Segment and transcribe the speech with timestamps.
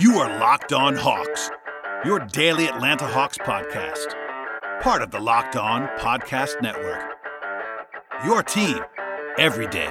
[0.00, 1.50] You are Locked On Hawks,
[2.06, 4.14] your daily Atlanta Hawks podcast,
[4.80, 7.04] part of the Locked On Podcast Network.
[8.24, 8.78] Your team
[9.36, 9.90] every day.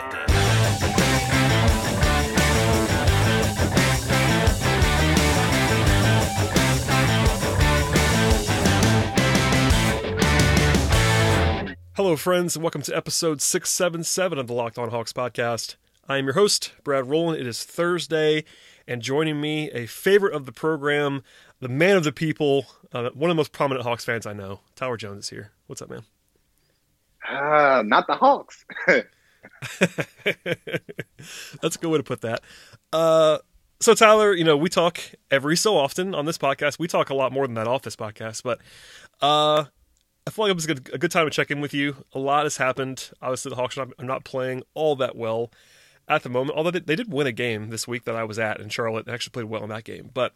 [11.94, 15.76] Hello, friends, and welcome to episode 677 of the Locked On Hawks podcast.
[16.08, 17.40] I am your host, Brad Rowland.
[17.40, 18.44] It is Thursday,
[18.90, 21.22] and joining me, a favorite of the program,
[21.60, 24.62] the man of the people, uh, one of the most prominent Hawks fans I know,
[24.76, 25.52] Tyler Jones is here.
[25.68, 26.02] What's up, man?
[27.30, 28.66] Uh, not the Hawks.
[31.62, 32.42] That's a good way to put that.
[32.92, 33.38] Uh,
[33.80, 35.00] so, Tyler, you know, we talk
[35.30, 36.80] every so often on this podcast.
[36.80, 38.58] We talk a lot more than that off this podcast, but
[39.22, 39.66] uh,
[40.26, 41.96] I feel like it was a good, a good time to check in with you.
[42.14, 43.12] A lot has happened.
[43.22, 45.52] Obviously, the Hawks are not, are not playing all that well
[46.10, 46.58] at the moment.
[46.58, 49.06] Although they, they, did win a game this week that I was at in Charlotte.
[49.06, 50.10] They actually played well in that game.
[50.14, 50.34] But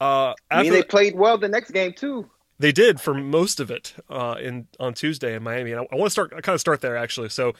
[0.00, 2.30] uh, I mean, they played well the next game too.
[2.58, 5.72] They did for most of it uh, in on Tuesday in Miami.
[5.72, 6.32] And I, I want to start.
[6.34, 7.28] I kind of start there actually.
[7.28, 7.52] So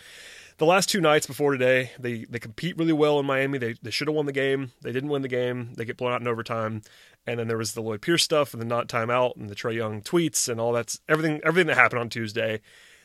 [0.59, 3.59] the last two nights before today, they they compete really well in Miami.
[3.59, 4.73] They they should have won the game.
[4.83, 5.75] They didn't win the game.
[5.75, 6.83] They get blown out in overtime.
[7.27, 9.75] And then there was the Lloyd Pierce stuff and the not timeout and the Trae
[9.75, 12.61] Young tweets and all that's everything everything that happened on Tuesday.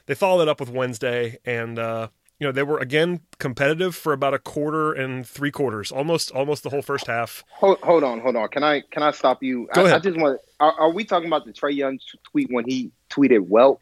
[0.05, 2.09] They followed it up with Wednesday and uh,
[2.41, 6.63] you know they were again competitive for about a quarter and three quarters, almost almost
[6.63, 7.43] the whole first half.
[7.51, 8.47] Hold, hold on, hold on.
[8.47, 9.69] Can I can I stop you?
[9.73, 9.97] Go I, ahead.
[9.97, 10.41] I just want.
[10.59, 11.99] Are, are we talking about the Trae Young
[12.31, 13.79] tweet when he tweeted well?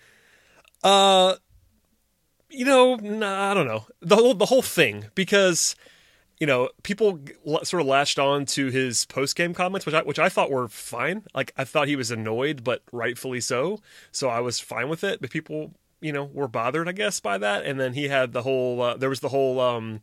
[0.83, 1.35] Uh,
[2.49, 5.77] you know, nah, I don't know the whole the whole thing because
[6.41, 7.17] you know people
[7.63, 10.67] sort of latched on to his post game comments, which I which I thought were
[10.67, 11.23] fine.
[11.33, 13.79] Like I thought he was annoyed, but rightfully so.
[14.11, 15.21] So I was fine with it.
[15.21, 17.65] But people, you know, were bothered, I guess, by that.
[17.65, 20.01] And then he had the whole uh, there was the whole um,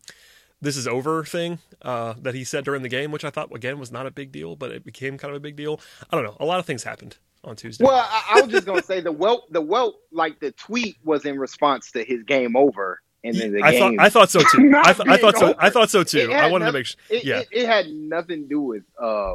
[0.61, 3.79] this is over thing uh, that he said during the game, which I thought again
[3.79, 5.81] was not a big deal, but it became kind of a big deal.
[6.11, 6.37] I don't know.
[6.41, 7.85] A lot of things happened on Tuesday.
[7.85, 11.25] Well, I, I was just gonna say the well, the well, like the tweet was
[11.25, 13.81] in response to his game over, and then the I game.
[13.81, 14.73] thought I thought so too.
[14.85, 15.47] I, th- I thought so.
[15.51, 15.57] over.
[15.59, 16.33] I thought so too.
[16.33, 16.99] I wanted to make sure.
[17.11, 19.35] It, yeah, it, it had nothing to do with uh,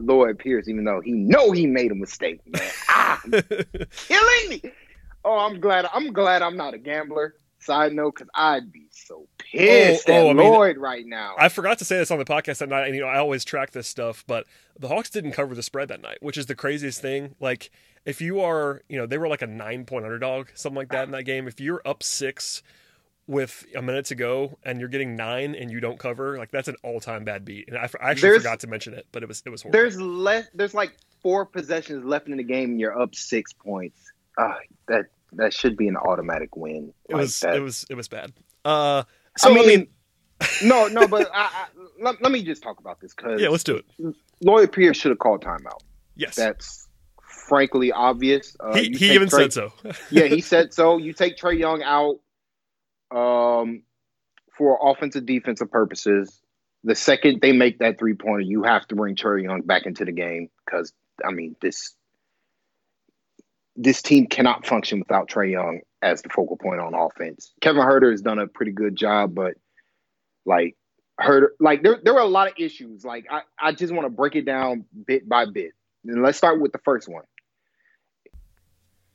[0.00, 2.40] Lloyd Pierce, even though he know he made a mistake.
[2.46, 2.62] Man.
[2.88, 4.62] Ah, killing me.
[5.24, 5.86] Oh, I'm glad.
[5.92, 7.34] I'm glad I'm not a gambler.
[7.60, 11.34] Side note, because I'd be so pissed Oh, at oh, I mean, right now.
[11.36, 13.44] I forgot to say this on the podcast that night, and you know I always
[13.44, 14.46] track this stuff, but
[14.78, 17.34] the Hawks didn't cover the spread that night, which is the craziest thing.
[17.40, 17.70] Like
[18.04, 21.04] if you are, you know, they were like a nine point underdog, something like that
[21.06, 21.48] in that game.
[21.48, 22.62] If you're up six
[23.26, 26.68] with a minute to go and you're getting nine and you don't cover, like that's
[26.68, 27.68] an all time bad beat.
[27.68, 29.78] And I actually There's- forgot to mention it, but it was it was horrible.
[29.80, 30.46] There's less.
[30.54, 34.00] There's like four possessions left in the game, and you're up six points.
[34.38, 36.92] Ah, that that should be an automatic win.
[37.08, 37.56] It like was that.
[37.56, 38.32] it was it was bad.
[38.64, 39.02] Uh,
[39.36, 39.88] so I mean, I mean,
[40.64, 41.66] no, no, but I, I,
[42.00, 44.14] let, let me just talk about this because yeah, let's do it.
[44.42, 45.80] Lloyd Pierce should have called timeout.
[46.14, 46.88] Yes, That's
[47.22, 48.56] frankly obvious.
[48.60, 49.72] Uh, he he even Trae- said so.
[50.10, 50.96] yeah, he said so.
[50.98, 52.20] You take Trae Young out
[53.10, 53.82] um,
[54.56, 56.40] for offensive defensive purposes.
[56.84, 60.04] The second they make that three pointer, you have to bring Trae Young back into
[60.04, 60.92] the game because
[61.24, 61.94] I mean this
[63.78, 67.52] this team cannot function without Trae Young as the focal point on offense.
[67.60, 69.54] Kevin Huerter has done a pretty good job, but
[70.44, 70.76] like
[71.20, 73.04] Huerter, like there there were a lot of issues.
[73.04, 75.72] Like I, I just want to break it down bit by bit.
[76.04, 77.22] And let's start with the first one.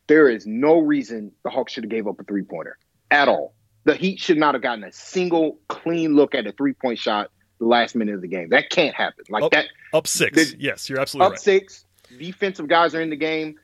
[0.08, 2.78] There is no reason the Hawks should have gave up a three pointer
[3.12, 3.54] at all.
[3.84, 7.32] The Heat should not have gotten a single clean look at a three point shot
[7.60, 8.50] the last minute of the game.
[8.50, 9.26] That can't happen.
[9.30, 10.54] Like Oh, that Up six.
[10.58, 11.40] Yes, you're absolutely up right.
[11.42, 11.86] six,
[12.18, 13.56] defensive guys are in the game.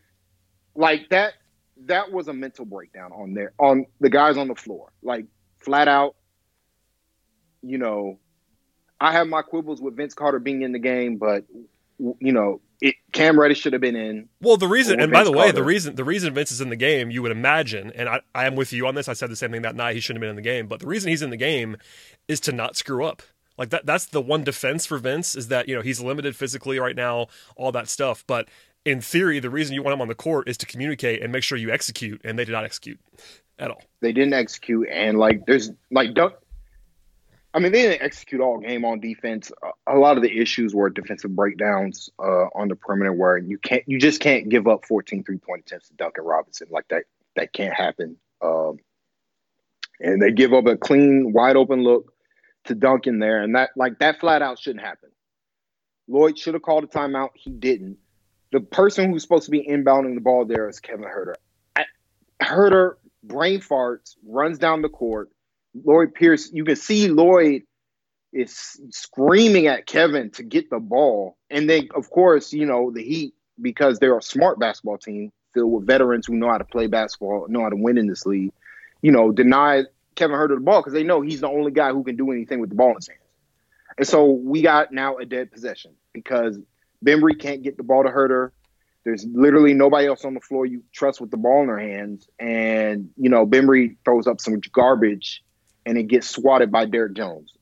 [0.80, 1.34] Like that
[1.88, 4.94] that was a mental breakdown on there on the guys on the floor.
[5.04, 5.26] Like
[5.58, 6.16] flat out,
[7.62, 8.18] you know,
[8.98, 11.44] I have my quibbles with Vince Carter being in the game, but
[11.98, 14.30] you know, it Cam Reddish should have been in.
[14.40, 16.78] Well, the reason, and by the way, the reason the reason Vince is in the
[16.78, 19.10] game, you would imagine, and I, I am with you on this.
[19.10, 19.96] I said the same thing that night.
[19.96, 21.76] He shouldn't have been in the game, but the reason he's in the game
[22.30, 23.22] is to not screw up.
[23.58, 23.86] Like that.
[23.86, 27.28] That's the one defense for Vince is that you know he's limited physically right now,
[27.58, 28.24] all that stuff.
[28.26, 28.48] But
[28.90, 31.44] in theory, the reason you want him on the court is to communicate and make
[31.44, 33.00] sure you execute, and they did not execute
[33.60, 33.84] at all.
[34.02, 36.34] They didn't execute, and like there's like don't.
[37.54, 39.52] I mean, they didn't execute all game on defense.
[39.88, 43.84] A- lot of the issues were defensive breakdowns uh, on the perimeter, where you can't,
[43.88, 47.06] you just can't give up 14 three point attempts to Duncan Robinson like that.
[47.36, 48.18] That can't happen.
[48.42, 48.78] Um,
[50.00, 52.14] and they give up a clean, wide open look
[52.66, 55.10] to Duncan there, and that like that flat out shouldn't happen.
[56.08, 57.30] Lloyd should have called a timeout.
[57.36, 57.98] He didn't.
[58.52, 61.36] The person who's supposed to be inbounding the ball there is Kevin Huerter.
[61.76, 61.86] I,
[62.42, 65.30] Huerter brain farts, runs down the court.
[65.84, 67.64] Lloyd Pierce, you can see Lloyd
[68.32, 71.38] is screaming at Kevin to get the ball.
[71.50, 75.72] And then, of course, you know, the Heat, because they're a smart basketball team filled
[75.72, 78.54] with veterans who know how to play basketball, know how to win in this league,
[79.02, 79.84] you know, deny
[80.16, 82.60] Kevin Huerter the ball because they know he's the only guy who can do anything
[82.60, 83.20] with the ball in his hands.
[83.98, 86.58] And so we got now a dead possession because
[87.06, 88.52] Bembry can't get the ball to Huerter.
[89.06, 92.28] There's literally nobody else on the floor you trust with the ball in their hands.
[92.38, 95.44] And, you know, Bembry throws up some garbage
[95.86, 97.54] and it gets swatted by Derrick Jones.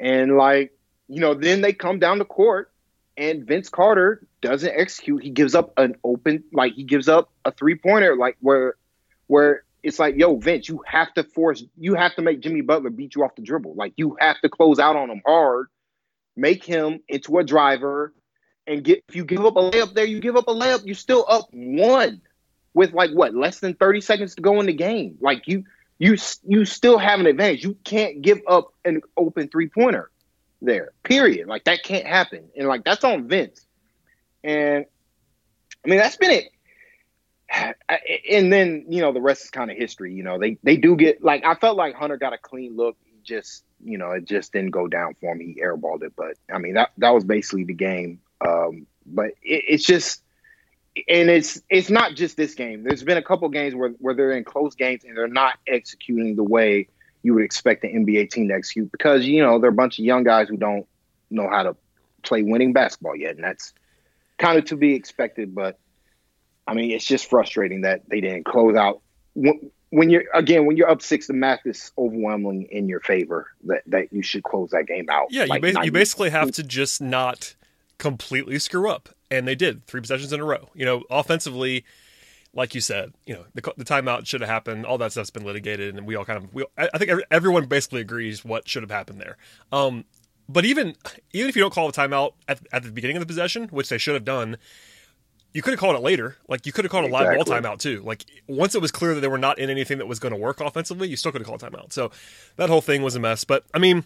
[0.00, 0.72] And like,
[1.08, 2.72] you know, then they come down the court
[3.16, 5.22] and Vince Carter doesn't execute.
[5.22, 8.76] He gives up an open, like he gives up a three pointer, like where,
[9.26, 12.90] where it's like, yo, Vince, you have to force, you have to make Jimmy Butler
[12.90, 13.74] beat you off the dribble.
[13.74, 15.66] Like you have to close out on him hard,
[16.36, 18.14] make him into a driver,
[18.66, 19.04] and get.
[19.08, 20.86] If you give up a layup there, you give up a layup.
[20.86, 22.22] You're still up one
[22.74, 25.18] with like what less than thirty seconds to go in the game.
[25.20, 25.64] Like you,
[25.98, 27.64] you you still have an advantage.
[27.64, 30.10] You can't give up an open three pointer
[30.62, 30.92] there.
[31.02, 31.48] Period.
[31.48, 32.48] Like that can't happen.
[32.56, 33.66] And like that's on Vince.
[34.42, 34.86] And
[35.84, 36.48] I mean that's been it.
[38.30, 40.14] And then you know the rest is kind of history.
[40.14, 42.96] You know they they do get like I felt like Hunter got a clean look.
[43.22, 45.40] Just you know it just didn't go down for him.
[45.40, 48.20] He airballed it, but I mean that that was basically the game.
[48.40, 50.22] Um, but it, it's just
[51.08, 52.84] and it's it's not just this game.
[52.84, 56.36] There's been a couple games where, where they're in close games and they're not executing
[56.36, 56.88] the way
[57.22, 60.04] you would expect the NBA team to execute because you know they're a bunch of
[60.04, 60.86] young guys who don't
[61.30, 61.76] know how to
[62.22, 63.72] play winning basketball yet, and that's
[64.38, 65.54] kind of to be expected.
[65.54, 65.78] But
[66.66, 69.00] I mean, it's just frustrating that they didn't close out.
[69.94, 73.82] When, you're again when you're up six, the math is overwhelming in your favor that
[73.86, 75.26] that you should close that game out.
[75.30, 77.54] Yeah, like, you, ba- you basically have to just not
[77.98, 80.70] completely screw up and they did three possessions in a row.
[80.74, 81.84] You know, offensively,
[82.54, 84.84] like you said, you know, the, the timeout should have happened.
[84.84, 87.66] All that stuff's been litigated, and we all kind of, we, I think every, everyone
[87.66, 89.36] basically agrees what should have happened there.
[89.72, 90.04] Um,
[90.48, 90.96] but even
[91.32, 93.88] even if you don't call a timeout at, at the beginning of the possession, which
[93.88, 94.58] they should have done,
[95.54, 96.36] you could have called it later.
[96.48, 98.02] Like you could have called a live ball timeout too.
[98.04, 100.40] Like once it was clear that they were not in anything that was going to
[100.40, 101.92] work offensively, you still could have called timeout.
[101.92, 102.10] So
[102.56, 103.44] that whole thing was a mess.
[103.44, 104.04] But I mean,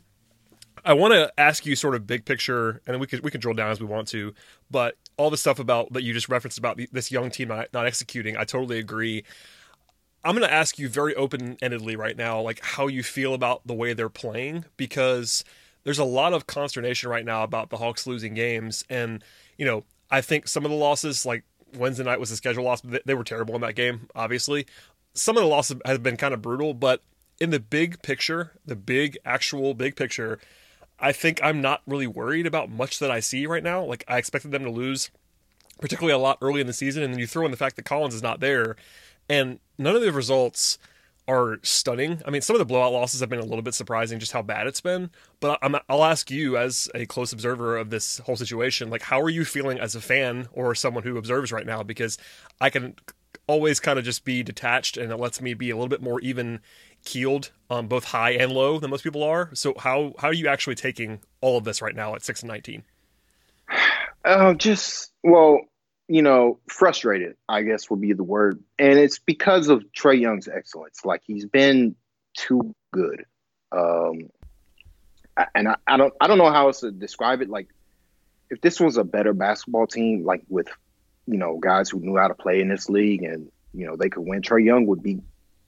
[0.84, 3.54] I want to ask you sort of big picture, and we could we can drill
[3.54, 4.34] down as we want to.
[4.70, 7.72] But all the stuff about that you just referenced about the, this young team not,
[7.72, 9.24] not executing, I totally agree.
[10.24, 13.64] I'm going to ask you very open endedly right now, like how you feel about
[13.64, 15.44] the way they're playing, because
[15.84, 19.22] there's a lot of consternation right now about the Hawks losing games, and
[19.56, 21.44] you know I think some of the losses, like
[21.74, 24.08] Wednesday night was a schedule loss, they were terrible in that game.
[24.14, 24.66] Obviously,
[25.14, 27.02] some of the losses have been kind of brutal, but
[27.40, 30.38] in the big picture, the big actual big picture,
[30.98, 33.84] I think I'm not really worried about much that I see right now.
[33.84, 35.10] Like I expected them to lose,
[35.80, 37.84] particularly a lot early in the season, and then you throw in the fact that
[37.84, 38.76] Collins is not there,
[39.28, 40.78] and none of the results
[41.28, 42.22] are stunning.
[42.24, 44.42] I mean, some of the blowout losses have been a little bit surprising, just how
[44.42, 45.10] bad it's been.
[45.40, 49.20] But i will ask you, as a close observer of this whole situation, like how
[49.20, 51.82] are you feeling as a fan or someone who observes right now?
[51.82, 52.18] Because
[52.60, 52.94] I can
[53.48, 56.20] always kind of just be detached, and it lets me be a little bit more
[56.20, 56.60] even
[57.04, 59.50] keeled on both high and low than most people are.
[59.54, 62.48] So how how are you actually taking all of this right now at six and
[62.48, 62.84] nineteen?
[64.28, 65.60] Oh, just well,
[66.08, 67.36] you know, frustrated.
[67.48, 71.04] I guess would be the word, and it's because of Trae Young's excellence.
[71.04, 71.96] Like he's been
[72.36, 73.24] too good,
[73.72, 74.30] um,
[75.54, 77.48] and I, I don't I don't know how else to describe it.
[77.48, 77.68] Like
[78.50, 80.68] if this was a better basketball team, like with
[81.26, 84.08] you know guys who knew how to play in this league, and you know they
[84.08, 85.20] could win, Trae Young would be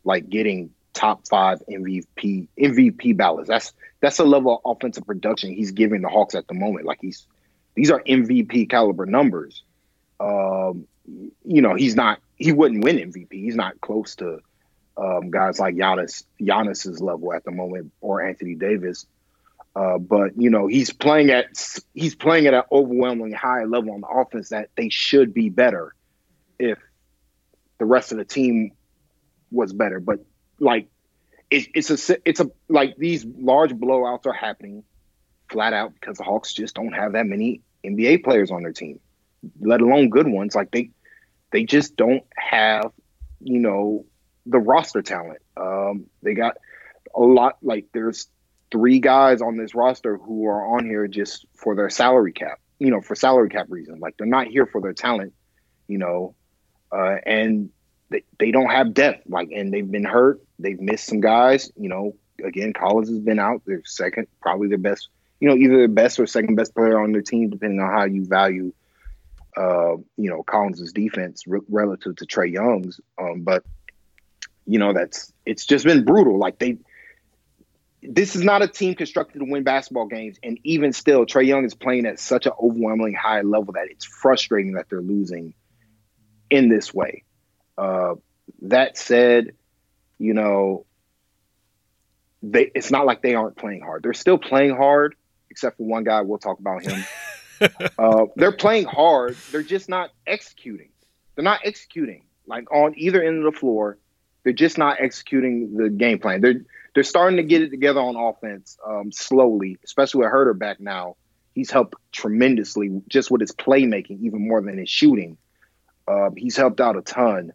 [0.05, 3.49] like getting top five MVP MVP ballots.
[3.49, 6.87] That's that's a level of offensive production he's giving the Hawks at the moment.
[6.87, 7.27] Like he's
[7.75, 9.63] these are MVP caliber numbers.
[10.21, 10.87] Um,
[11.45, 13.33] you know, he's not he wouldn't win MVP.
[13.33, 14.41] He's not close to
[14.97, 19.07] um, guys like Giannis Giannis's level at the moment or Anthony Davis.
[19.75, 21.47] Uh, but you know, he's playing at
[21.95, 25.95] he's playing at an overwhelmingly high level on the offense that they should be better
[26.59, 26.79] if
[27.79, 28.73] the rest of the team
[29.51, 30.01] was better.
[30.01, 30.21] But
[30.59, 30.89] like
[31.51, 34.85] it, it's a it's a like these large blowouts are happening
[35.49, 39.01] flat out because the Hawks just don't have that many NBA players on their team,
[39.61, 40.55] let alone good ones.
[40.55, 40.91] Like they
[41.53, 42.93] they just don't have
[43.41, 44.05] you know
[44.47, 45.41] the roster talent.
[45.57, 46.57] Um, they got
[47.15, 48.29] a lot like there's
[48.71, 52.91] three guys on this roster who are on here just for their salary cap, you
[52.91, 54.01] know, for salary cap reasons.
[54.01, 55.33] Like they're not here for their talent,
[55.87, 56.35] you know,
[56.93, 57.71] uh, and
[58.11, 59.29] they, they don't have depth.
[59.29, 60.41] Like, and they've been hurt.
[60.59, 61.71] They've missed some guys.
[61.77, 63.63] You know, again, Collins has been out.
[63.67, 65.09] Their second, probably their best.
[65.41, 68.05] You know, either the best or second best player on their team, depending on how
[68.05, 68.73] you value,
[69.59, 73.01] uh, you know, Collins's defense re- relative to Trae Young's.
[73.21, 73.65] Um, but
[74.67, 76.39] you know, that's it's just been brutal.
[76.39, 76.79] Like they,
[78.03, 81.65] this is not a team constructed to win basketball games, and even still, Trae Young
[81.65, 85.55] is playing at such an overwhelmingly high level that it's frustrating that they're losing
[86.51, 87.25] in this way.
[87.77, 88.15] Uh,
[88.63, 89.53] that said,
[90.19, 90.87] you know,
[92.45, 94.05] they it's not like they aren't playing hard.
[94.05, 95.17] They're still playing hard,
[95.51, 96.21] except for one guy.
[96.21, 97.05] We'll talk about him.
[97.99, 99.37] uh, they're playing hard.
[99.51, 100.91] They're just not executing.
[101.35, 103.99] They're not executing like on either end of the floor.
[104.43, 106.41] They're just not executing the game plan.
[106.41, 106.63] They're
[106.95, 111.17] they're starting to get it together on offense um, slowly, especially with Huerter back now.
[111.55, 115.37] He's helped tremendously just with his playmaking, even more than his shooting.
[116.07, 117.53] Uh, he's helped out a ton,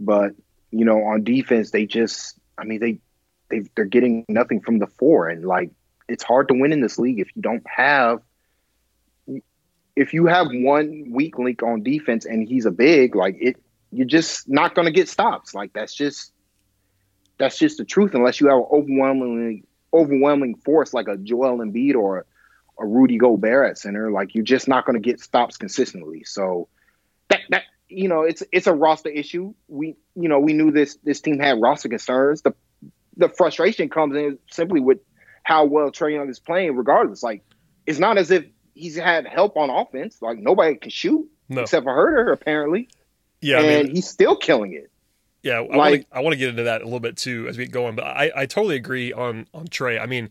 [0.00, 0.32] but
[0.70, 2.98] you know, on defense, they just, I mean, they
[3.50, 5.70] they they're getting nothing from the four, and like
[6.08, 8.20] it's hard to win in this league if you don't have
[9.94, 13.56] if you have one weak link on defense and he's a big like it
[13.92, 15.54] you're just not going to get stops.
[15.54, 16.32] Like that's just
[17.38, 21.94] that's just the truth unless you have an overwhelmingly overwhelming force like a Joel Embiid
[21.94, 22.24] or
[22.80, 26.24] a Rudy Gobert at center like you're just not going to get stops consistently.
[26.24, 26.68] So
[27.28, 29.52] that that you know it's it's a roster issue.
[29.68, 32.42] We you know we knew this this team had roster concerns.
[32.42, 32.54] The
[33.18, 34.98] the frustration comes in simply with
[35.42, 37.22] how well Trae Young is playing regardless.
[37.22, 37.44] Like
[37.84, 40.20] it's not as if he's had help on offense.
[40.20, 41.62] Like nobody can shoot no.
[41.62, 42.88] except for Huerter, apparently.
[43.40, 44.90] Yeah, and I mean, he's still killing it.
[45.42, 47.66] Yeah, I like I want to get into that a little bit too as we
[47.66, 50.00] go on, but I, I totally agree on on Trae.
[50.00, 50.30] I mean,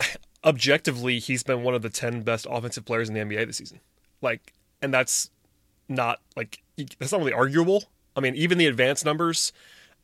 [0.44, 3.80] objectively, he's been one of the ten best offensive players in the NBA this season.
[4.20, 4.52] Like,
[4.82, 5.30] and that's
[5.88, 6.60] not like
[6.98, 7.84] that's not really arguable.
[8.16, 9.52] I mean, even the advanced numbers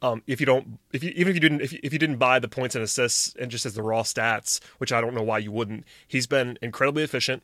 [0.05, 2.19] um, if you don't, if you even if you didn't, if you, if you didn't
[2.19, 5.23] buy the points and assists and just as the raw stats, which I don't know
[5.23, 7.43] why you wouldn't, he's been incredibly efficient,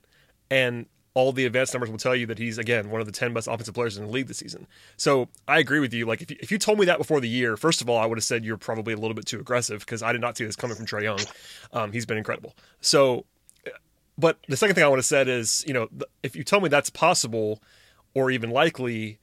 [0.50, 3.32] and all the advanced numbers will tell you that he's again one of the 10
[3.32, 4.66] best offensive players in the league this season.
[4.98, 6.04] So I agree with you.
[6.04, 8.04] Like if you, if you told me that before the year, first of all, I
[8.04, 10.44] would have said you're probably a little bit too aggressive because I did not see
[10.44, 11.20] this coming from Trae Young.
[11.72, 12.54] Um, he's been incredible.
[12.82, 13.24] So,
[14.18, 15.88] but the second thing I would have said is, you know,
[16.22, 17.62] if you tell me that's possible
[18.12, 19.18] or even likely,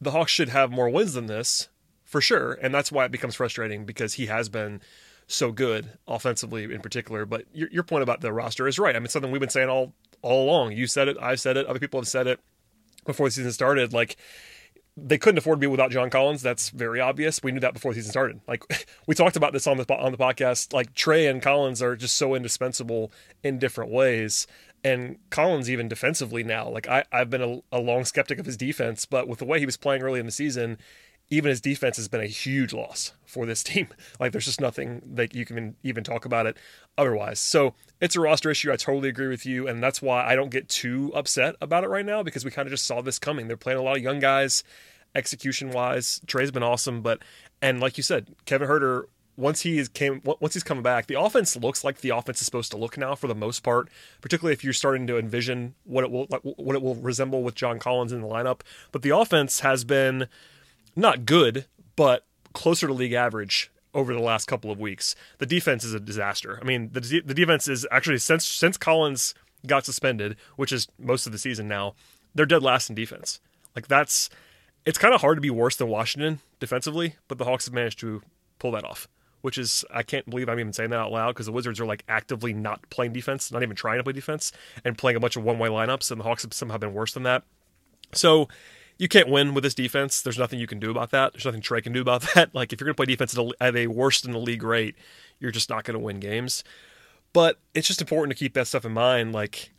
[0.00, 1.68] the Hawks should have more wins than this
[2.10, 2.54] for sure.
[2.60, 4.80] And that's why it becomes frustrating because he has been
[5.28, 7.24] so good offensively in particular.
[7.24, 8.96] But your, your point about the roster is right.
[8.96, 10.72] I mean, something we've been saying all all along.
[10.72, 12.40] You said it, I've said it, other people have said it
[13.06, 13.92] before the season started.
[13.92, 14.16] Like
[14.96, 16.42] they couldn't afford to be without John Collins.
[16.42, 17.44] That's very obvious.
[17.44, 18.40] We knew that before the season started.
[18.48, 18.64] Like
[19.06, 20.72] we talked about this on the on the podcast.
[20.72, 23.12] Like Trae and Collins are just so indispensable
[23.44, 24.48] in different ways.
[24.82, 26.68] And Collins even defensively now.
[26.68, 29.60] Like I, I've been a, a long skeptic of his defense, but with the way
[29.60, 30.76] he was playing early in the season,
[31.30, 33.88] even his defense has been a huge loss for this team.
[34.18, 36.56] Like there's just nothing that you can even talk about it
[36.98, 37.40] otherwise.
[37.40, 38.70] So it's a roster issue.
[38.70, 41.88] I totally agree with you, and that's why I don't get too upset about it
[41.88, 43.48] right now because we kind of just saw this coming.
[43.48, 44.62] They're playing a lot of young guys,
[45.14, 46.20] execution wise.
[46.26, 47.20] Trae's been awesome, but
[47.62, 49.04] and like you said, Kevin Huerter.
[49.36, 52.44] Once he is came, once he's coming back, the offense looks like the offense is
[52.44, 53.88] supposed to look now for the most part.
[54.20, 57.78] Particularly if you're starting to envision what it will what it will resemble with John
[57.78, 58.60] Collins in the lineup.
[58.92, 60.28] But the offense has been
[60.96, 61.66] not good,
[61.96, 65.14] but closer to league average over the last couple of weeks.
[65.38, 66.58] The defense is a disaster.
[66.60, 69.34] I mean, the the defense is actually since since Collins
[69.66, 71.94] got suspended, which is most of the season now,
[72.34, 73.40] they're dead last in defense.
[73.74, 74.30] Like that's
[74.86, 77.98] it's kind of hard to be worse than Washington defensively, but the Hawks have managed
[78.00, 78.22] to
[78.58, 79.08] pull that off.
[79.42, 81.86] Which is I can't believe I'm even saying that out loud because the Wizards are
[81.86, 84.52] like actively not playing defense, not even trying to play defense,
[84.84, 87.14] and playing a bunch of one way lineups, and the Hawks have somehow been worse
[87.14, 87.42] than that.
[88.12, 88.48] So
[89.00, 90.20] you can't win with this defense.
[90.20, 91.32] There's nothing you can do about that.
[91.32, 92.54] There's nothing Trae can do about that.
[92.54, 94.62] Like if you're going to play defense at a, at a worst in the league
[94.62, 94.94] rate,
[95.38, 96.62] you're just not going to win games.
[97.32, 99.32] But it's just important to keep that stuff in mind.
[99.32, 99.72] Like,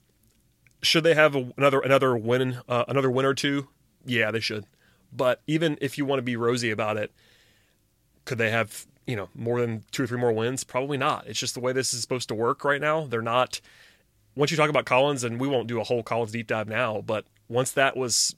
[0.82, 3.68] should they have a, another another win uh, another win or two?
[4.06, 4.66] Yeah, they should.
[5.14, 7.12] But even if you want to be rosy about it,
[8.26, 10.64] could they have you know more than two or three more wins?
[10.64, 11.28] Probably not.
[11.28, 13.06] It's just the way this is supposed to work right now.
[13.06, 13.62] They're not.
[14.34, 17.02] Once you talk about Collins, and we won't do a whole Collins deep dive now,
[17.02, 18.34] but once that was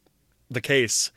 [0.50, 1.12] the case,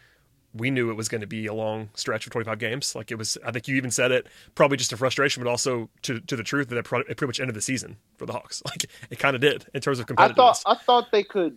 [0.55, 2.95] we knew it was going to be a long stretch of 25 games.
[2.95, 5.91] Like it was, I think you even said it, probably just a frustration, but also
[6.03, 8.63] to to the truth that it pretty much ended the season for the Hawks.
[8.77, 10.31] Like it kind of did in terms of competitiveness.
[10.31, 11.57] I thought I thought they could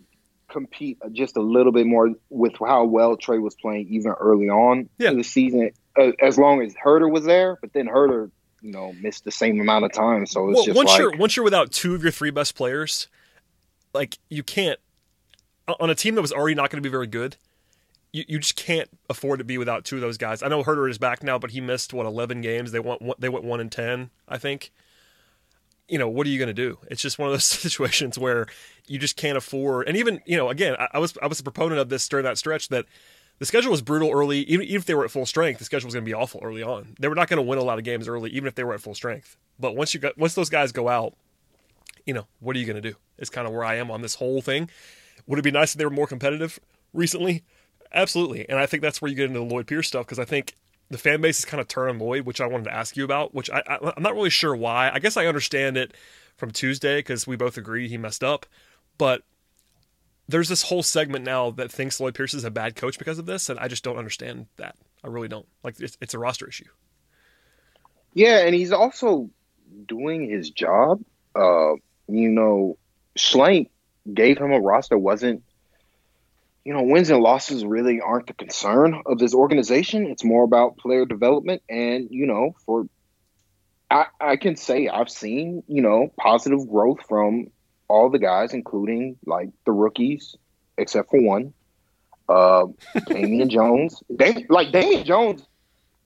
[0.49, 4.89] compete just a little bit more with how well Trae was playing even early on
[4.97, 5.09] yeah.
[5.09, 5.71] in the season,
[6.21, 7.57] as long as Huerter was there.
[7.61, 10.25] But then Huerter, you know, missed the same amount of time.
[10.25, 12.55] So it's well, just once like, you're once you're without two of your three best
[12.55, 13.07] players,
[13.93, 14.79] like you can't
[15.79, 17.37] on a team that was already not going to be very good
[18.11, 20.41] you, you just can't afford to be without two of those guys.
[20.41, 22.71] I know Huerter is back now, but he missed what eleven games.
[22.71, 24.71] They went they went one in ten, I think.
[25.87, 26.77] You know what are you going to do?
[26.89, 28.47] It's just one of those situations where
[28.87, 29.87] you just can't afford.
[29.87, 32.25] And even you know, again, I, I was I was a proponent of this during
[32.25, 32.85] that stretch that
[33.39, 34.39] the schedule was brutal early.
[34.39, 36.41] Even, even if they were at full strength, the schedule was going to be awful
[36.43, 36.95] early on.
[36.99, 38.73] They were not going to win a lot of games early, even if they were
[38.73, 39.37] at full strength.
[39.59, 41.15] But once you got once those guys go out,
[42.05, 42.95] you know what are you going to do?
[43.17, 44.69] It's kind of where I am on this whole thing.
[45.27, 46.59] Would it be nice if they were more competitive
[46.93, 47.43] recently?
[47.93, 50.25] Absolutely, and I think that's where you get into the Lloyd Pierce stuff because I
[50.25, 50.55] think
[50.89, 53.03] the fan base is kind of turned on Lloyd, which I wanted to ask you
[53.03, 53.33] about.
[53.33, 54.91] Which I, I I'm not really sure why.
[54.93, 55.95] I guess I understand it
[56.37, 58.45] from Tuesday because we both agree he messed up,
[58.97, 59.23] but
[60.27, 63.25] there's this whole segment now that thinks Lloyd Pierce is a bad coach because of
[63.25, 64.75] this, and I just don't understand that.
[65.03, 65.47] I really don't.
[65.63, 66.65] Like it's, it's a roster issue.
[68.13, 69.29] Yeah, and he's also
[69.87, 71.01] doing his job.
[71.35, 71.73] Uh,
[72.07, 72.77] you know,
[73.17, 73.69] Schlenk
[74.13, 75.43] gave him a roster wasn't.
[76.65, 80.07] You know, wins and losses really aren't the concern of this organization.
[80.07, 82.87] It's more about player development, and you know, for
[83.89, 87.47] I, I can say I've seen you know positive growth from
[87.87, 90.35] all the guys, including like the rookies,
[90.77, 91.53] except for one,
[92.27, 92.65] uh,
[93.07, 94.01] Damian Jones.
[94.15, 95.47] Dam- like Damian Jones,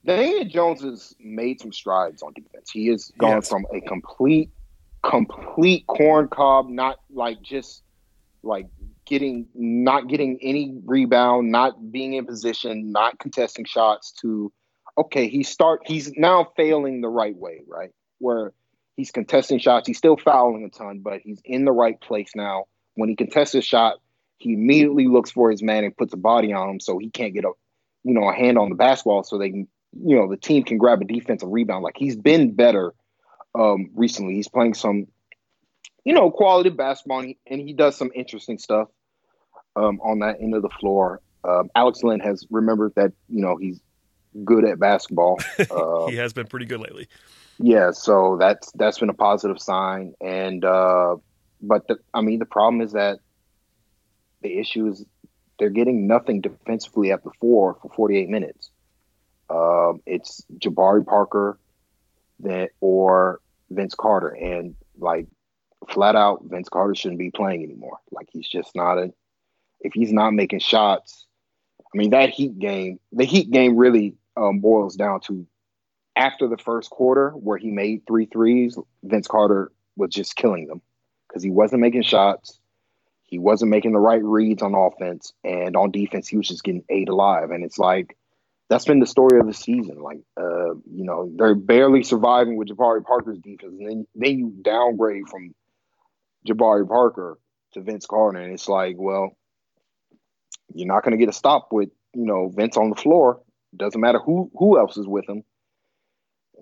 [0.04, 2.70] Damian Jones has made some strides on defense.
[2.70, 3.48] He has gone yes.
[3.48, 4.50] from a complete,
[5.02, 7.82] complete corn cob, not like just
[8.42, 8.66] like
[9.06, 14.52] getting, not getting any rebound, not being in position, not contesting shots to,
[14.96, 17.90] okay, he start, he's now failing the right way, right?
[18.18, 18.52] Where
[18.96, 19.86] He's contesting shots.
[19.86, 22.66] He's still fouling a ton, but he's in the right place now.
[22.94, 23.96] When he contests a shot,
[24.38, 27.34] he immediately looks for his man and puts a body on him so he can't
[27.34, 27.50] get a
[28.04, 30.78] you know a hand on the basketball so they can you know the team can
[30.78, 31.82] grab a defensive rebound.
[31.82, 32.94] Like he's been better
[33.58, 34.34] um, recently.
[34.34, 35.06] He's playing some
[36.04, 38.88] you know quality basketball and he, and he does some interesting stuff
[39.76, 41.20] um, on that end of the floor.
[41.42, 43.80] Um, Alex Len has remembered that you know he's
[44.44, 45.38] good at basketball.
[45.70, 47.08] Uh, he has been pretty good lately.
[47.58, 51.16] Yeah, so that's that's been a positive sign, and uh,
[51.60, 53.18] but the, I mean the problem is that
[54.42, 55.04] the issue is
[55.58, 58.70] they're getting nothing defensively at the four for 48 minutes.
[59.48, 61.58] Um, it's Jabari Parker,
[62.40, 65.26] that or Vince Carter, and like
[65.84, 67.98] flat out, Vince Carter shouldn't be playing anymore.
[68.10, 69.12] Like he's just not a.
[69.80, 71.26] If he's not making shots,
[71.80, 72.98] I mean that Heat game.
[73.12, 75.46] The Heat game really um, boils down to
[76.16, 80.80] after the first quarter where he made three threes, Vince Carter was just killing them
[81.28, 82.60] because he wasn't making shots.
[83.24, 85.32] He wasn't making the right reads on offense.
[85.42, 87.50] And on defense, he was just getting ate alive.
[87.50, 88.16] And it's like,
[88.68, 90.00] that's been the story of the season.
[90.00, 93.74] Like, uh, you know, they're barely surviving with Jabari Parker's defense.
[93.78, 95.54] And then, then you downgrade from
[96.46, 97.38] Jabari Parker
[97.72, 98.38] to Vince Carter.
[98.38, 99.36] And it's like, well,
[100.74, 103.40] you're not going to get a stop with, you know, Vince on the floor.
[103.76, 105.42] Doesn't matter who who else is with him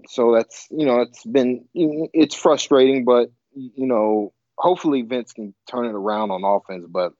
[0.08, 5.86] so that's you know it's been it's frustrating, but you know hopefully Vince can turn
[5.86, 6.86] it around on offense.
[6.88, 7.12] But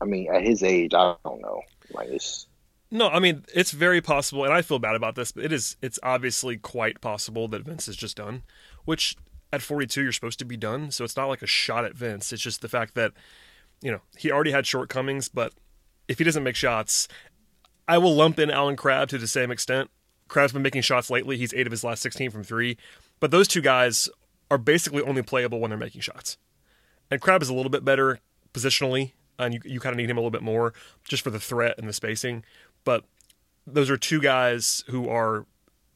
[0.00, 1.60] I mean, at his age, I don't know.
[1.92, 2.46] Like it's
[2.90, 5.76] no, I mean it's very possible, and I feel bad about this, but it is
[5.82, 8.42] it's obviously quite possible that Vince is just done.
[8.84, 9.16] Which
[9.52, 12.32] at 42 you're supposed to be done, so it's not like a shot at Vince.
[12.32, 13.12] It's just the fact that
[13.82, 15.52] you know he already had shortcomings, but
[16.08, 17.08] if he doesn't make shots,
[17.88, 19.90] I will lump in Allen Crabbe to the same extent.
[20.28, 21.36] Crabbe's been making shots lately.
[21.36, 22.76] He's eight of his last 16 from three.
[23.20, 24.08] But those two guys
[24.50, 26.36] are basically only playable when they're making shots.
[27.10, 28.18] And Crabbe is a little bit better
[28.52, 31.38] positionally, and you, you kind of need him a little bit more just for the
[31.38, 32.44] threat and the spacing.
[32.84, 33.04] But
[33.66, 35.46] those are two guys who are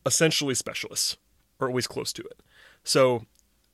[0.07, 1.17] essentially specialists,
[1.59, 2.41] or always close to it.
[2.85, 3.27] So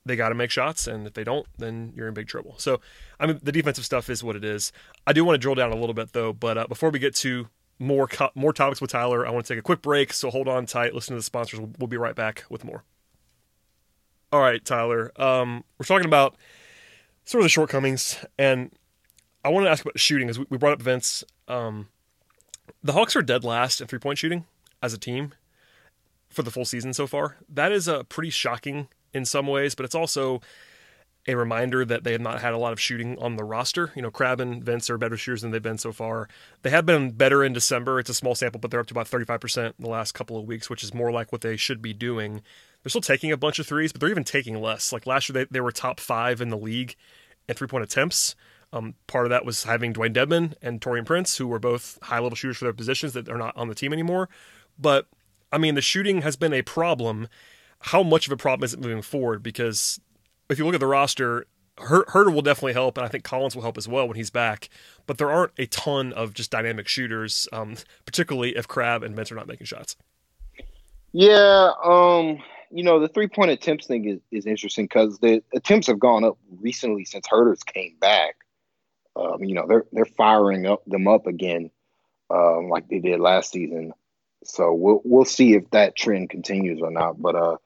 [0.07, 2.55] they got to make shots, and if they don't, then you're in big trouble.
[2.57, 2.79] So,
[3.19, 4.71] I mean, the defensive stuff is what it is.
[5.05, 7.15] I do want to drill down a little bit, though, but uh, before we get
[7.15, 7.47] to
[7.79, 9.25] more co- more topics with Tyler.
[9.25, 10.93] I want to take a quick break, so hold on tight.
[10.93, 11.59] Listen to the sponsors.
[11.59, 12.83] We'll, we'll be right back with more.
[14.31, 15.11] All right, Tyler.
[15.21, 16.35] Um, we're talking about
[17.25, 18.71] sort of the shortcomings, and
[19.45, 20.29] I want to ask about shooting.
[20.29, 21.89] As we brought up Vince, um,
[22.83, 24.45] the Hawks are dead last in three point shooting
[24.81, 25.33] as a team
[26.29, 27.37] for the full season so far.
[27.47, 30.41] That is a pretty shocking in some ways, but it's also
[31.27, 33.91] a reminder that they have not had a lot of shooting on the roster.
[33.95, 36.29] You know, Crabbe and Vince are better shooters than they've been so far.
[36.61, 37.99] They have been better in December.
[37.99, 40.45] It's a small sample, but they're up to about 35% in the last couple of
[40.45, 42.41] weeks, which is more like what they should be doing.
[42.81, 44.93] They're still taking a bunch of threes, but they're even taking less.
[44.93, 46.95] Like last year, they, they were top five in the league
[47.49, 48.35] in three point attempts.
[48.71, 52.19] Um, part of that was having Dewayne Dedmon and Taurean Prince, who were both high
[52.19, 54.29] level shooters for their positions that are not on the team anymore.
[54.79, 55.07] But
[55.51, 57.27] I mean, the shooting has been a problem.
[57.79, 59.43] How much of a problem is it moving forward?
[59.43, 59.99] Because
[60.49, 61.45] if you look at the roster,
[61.77, 64.69] Huerter will definitely help, and I think Collins will help as well when he's back.
[65.05, 69.31] But there aren't a ton of just dynamic shooters, um, particularly if Crabbe and Vince
[69.31, 69.95] are not making shots.
[71.13, 72.39] Yeah, um,
[72.71, 76.23] you know the three point attempts thing is, is interesting because the attempts have gone
[76.23, 78.35] up recently since Huerter's came back.
[79.15, 81.71] Um, you know they're they're firing up them up again.
[82.29, 83.93] um, like they did last season.
[84.43, 87.21] So we'll we'll see if that trend continues or not.
[87.21, 87.57] But uh,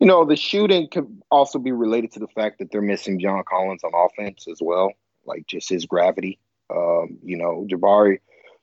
[0.00, 3.42] you know, the shooting could also be related to the fact that they're missing John
[3.48, 4.92] Collins on offense as well,
[5.24, 6.38] like just his gravity.
[6.70, 8.18] Um, you know, Jabari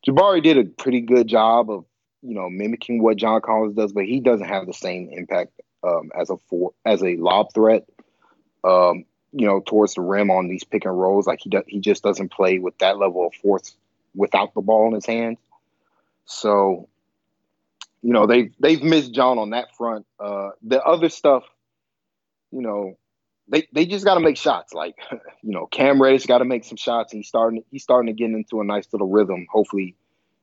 [0.05, 1.85] Jabari did a pretty good job of
[2.21, 5.51] you know mimicking what John Collins does, but he doesn't have the same impact
[5.83, 7.85] um, as a for as a lob threat.
[8.63, 11.79] Um, you know, towards the rim on these pick and rolls, like he do, he
[11.79, 13.75] just doesn't play with that level of force
[14.13, 15.37] without the ball in his hands.
[16.25, 16.89] So,
[18.01, 20.05] you know, they they've missed John on that front.
[20.19, 21.43] Uh, the other stuff,
[22.51, 22.97] you know,
[23.47, 24.73] they they just got to make shots.
[24.73, 27.11] Like, you know, Cam Reddish got to make some shots.
[27.11, 29.45] He's starting he's starting to get into a nice little rhythm.
[29.51, 29.95] Hopefully,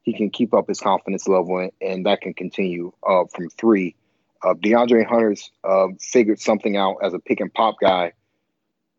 [0.02, 3.96] he can keep up his confidence level, and, and that can continue uh, from three.
[4.40, 8.12] Uh, DeAndre Hunter's uh, figured something out as a pick and pop guy,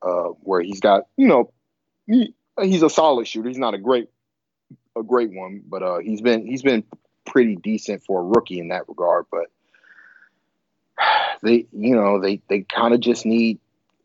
[0.01, 1.53] uh, where he's got you know
[2.07, 3.47] he, he's a solid shooter.
[3.47, 4.09] He's not a great
[4.97, 6.83] a great one, but uh, he's been he's been
[7.29, 9.25] pretty decent for a rookie in that regard.
[9.31, 9.47] But
[11.41, 13.59] they you know they they kind of just need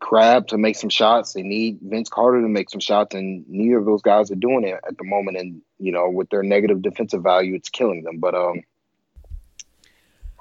[0.04, 1.32] Crabbe to make some shots.
[1.32, 4.64] They need Vince Carter to make some shots, and neither of those guys are doing
[4.64, 5.38] it at the moment.
[5.38, 8.18] And you know, with their negative defensive value, it's killing them.
[8.18, 8.62] But um,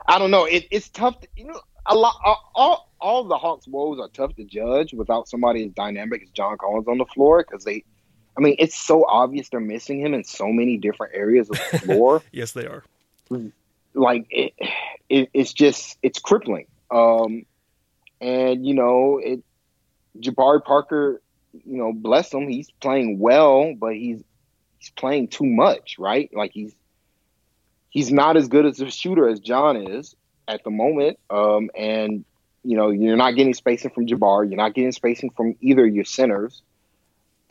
[0.05, 0.43] I don't know.
[0.43, 1.19] It, it's tough.
[1.21, 2.13] To, you know, a lot.
[2.55, 6.57] All all the Hawks' woes are tough to judge without somebody as dynamic as John
[6.57, 7.85] Collins on the floor because they.
[8.37, 11.79] I mean, it's so obvious they're missing him in so many different areas of the
[11.79, 12.21] floor.
[12.31, 12.83] yes, they are.
[13.93, 14.53] Like it,
[15.09, 16.67] it, it's just it's crippling.
[16.89, 17.45] Um,
[18.19, 19.43] and you know, it
[20.19, 24.23] Jabari Parker, you know, bless him, he's playing well, but he's
[24.79, 26.29] he's playing too much, right?
[26.33, 26.73] Like he's
[27.89, 30.15] he's not as good as a shooter as John is
[30.47, 31.19] at the moment.
[31.29, 32.25] Um, and
[32.63, 36.05] you know, you're not getting spacing from Jabari, you're not getting spacing from either your
[36.05, 36.61] centers,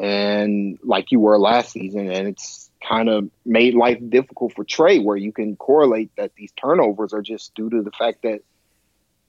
[0.02, 5.02] and like you were last season, and it's kind of made life difficult for Trae,
[5.02, 8.40] where you can correlate that these turnovers are just due to the fact that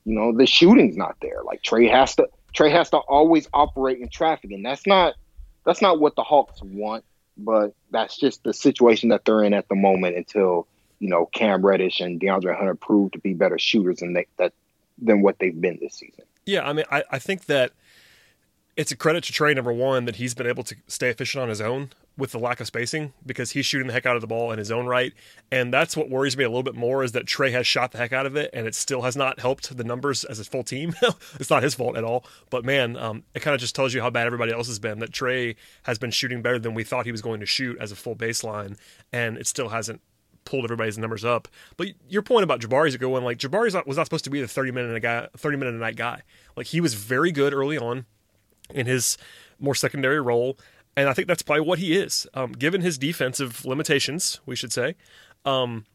[0.03, 1.43] you know the shooting's not there.
[1.45, 5.13] Like Trae has to Trae has to always operate in traffic, and that's not
[5.63, 7.05] that's not what the Hawks want.
[7.37, 11.63] But that's just the situation that they're in at the moment until you know Cam
[11.63, 14.53] Reddish and DeAndre Hunter prove to be better shooters than they, that
[14.99, 16.25] than what they've been this season.
[16.47, 17.73] Yeah, I mean, I, I think that
[18.75, 21.49] it's a credit to Trae number one that he's been able to stay efficient on
[21.49, 24.27] his own with the lack of spacing because he's shooting the heck out of the
[24.27, 25.13] ball in his own right.
[25.51, 27.97] And that's what worries me a little bit more is that Trae has shot the
[27.97, 30.63] heck out of it and it still has not helped the numbers as a full
[30.63, 30.93] team.
[31.39, 32.25] it's not his fault at all.
[32.49, 34.99] But man, um, it kind of just tells you how bad everybody else has been.
[34.99, 37.91] That Trae has been shooting better than we thought he was going to shoot as
[37.91, 38.77] a full baseline,
[39.11, 40.01] and it still hasn't
[40.45, 41.47] pulled everybody's numbers up.
[41.77, 43.23] But your point about Jabari is a good one.
[43.23, 45.77] Like Jabari was not supposed to be the 30 minute a guy, 30 minute a
[45.77, 46.21] night guy.
[46.55, 48.05] Like he was very good early on
[48.69, 49.17] in his
[49.59, 50.57] more secondary role
[50.95, 52.27] and I think that's probably what he is.
[52.33, 54.95] Um, given his defensive limitations, we should say,
[55.45, 55.85] um,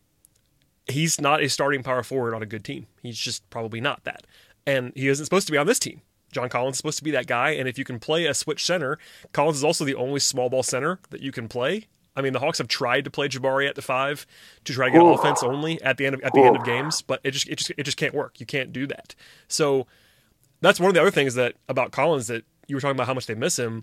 [0.88, 2.86] he's not a starting power forward on a good team.
[3.02, 4.26] He's just probably not that.
[4.66, 6.02] And he isn't supposed to be on this team.
[6.32, 7.50] John Collins is supposed to be that guy.
[7.50, 8.98] And if you can play a switch center,
[9.32, 11.86] Collins is also the only small ball center that you can play.
[12.16, 14.26] I mean, the Hawks have tried to play Jabari at the five
[14.64, 15.12] to try to get Ooh.
[15.12, 16.46] offense only at the end of at the Ooh.
[16.46, 18.40] end of games, but it just it just it just can't work.
[18.40, 19.14] You can't do that.
[19.46, 19.86] So
[20.60, 23.14] that's one of the other things that about Collins that you were talking about how
[23.14, 23.82] much they miss him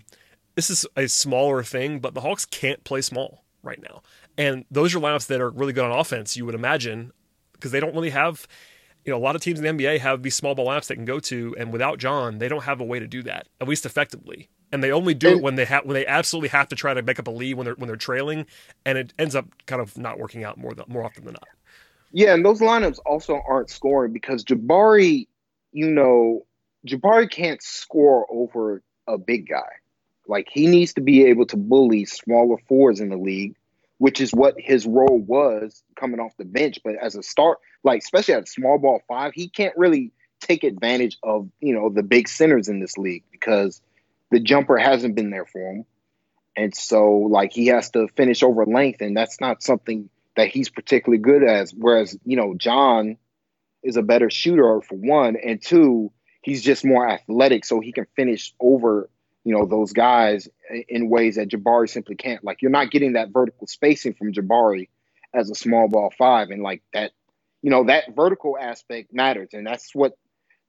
[0.56, 4.02] this is a smaller thing, but the Hawks can't play small right now.
[4.36, 7.12] And those are lineups that are really good on offense, you would imagine,
[7.52, 8.48] because they don't really have,
[9.04, 10.94] you know, a lot of teams in the NBA have these small ball lineups they
[10.94, 13.68] can go to, and without John, they don't have a way to do that, at
[13.68, 14.48] least effectively.
[14.72, 16.92] And they only do and, it when they have when they absolutely have to try
[16.92, 18.46] to make up a lead when they're when they're trailing,
[18.84, 21.48] and it ends up kind of not working out more more often than not.
[22.10, 25.28] Yeah, and those lineups also aren't scoring because Jabari,
[25.70, 26.46] you know,
[26.86, 29.68] Jabari can't score over a big guy.
[30.28, 33.54] Like he needs to be able to bully smaller fours in the league,
[33.98, 36.80] which is what his role was coming off the bench.
[36.84, 41.18] But as a start, like especially at small ball five, he can't really take advantage
[41.22, 43.80] of you know the big centers in this league because
[44.30, 45.84] the jumper hasn't been there for him,
[46.56, 50.68] and so like he has to finish over length, and that's not something that he's
[50.68, 51.72] particularly good as.
[51.72, 53.16] Whereas you know John
[53.82, 56.10] is a better shooter for one, and two,
[56.46, 59.10] he's just more athletic, so he can finish over
[59.44, 60.48] you know those guys
[60.88, 62.42] in ways that Jabari simply can't.
[62.42, 64.88] Like you're not getting that vertical spacing from Jabari
[65.34, 67.10] as a small ball five, and like that,
[67.60, 70.16] you know that vertical aspect matters, and that's what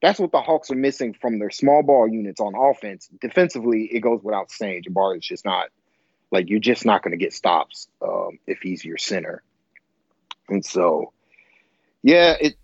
[0.02, 3.08] that's what the Hawks are missing from their small ball units on offense.
[3.20, 4.82] Defensively, it goes without saying.
[4.82, 5.68] Jabari is just not
[6.30, 9.42] like you're just not going to get stops um, if he's your center,
[10.48, 11.12] and so
[12.02, 12.56] yeah, it.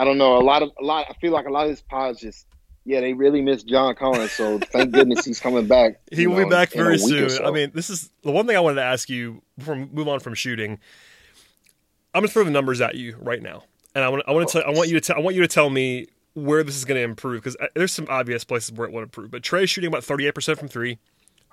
[0.00, 0.38] I don't know.
[0.38, 1.04] A lot of a lot.
[1.10, 2.46] I feel like a lot of this pods just
[2.86, 6.00] Yeah, they really miss John Collins, so thank goodness he's coming back.
[6.10, 7.28] He will know, be back very soon.
[7.28, 7.44] So.
[7.44, 10.08] I mean, this is the one thing I wanted to ask you before we move
[10.08, 10.78] on from shooting.
[12.14, 14.62] I'm gonna throw the numbers at you right now, and I want I want to
[14.62, 16.86] tell, I want you to tell I want you to tell me where this is
[16.86, 19.30] going to improve because uh, there's some obvious places where it will improve.
[19.30, 20.98] But Trae's shooting about 38% from three.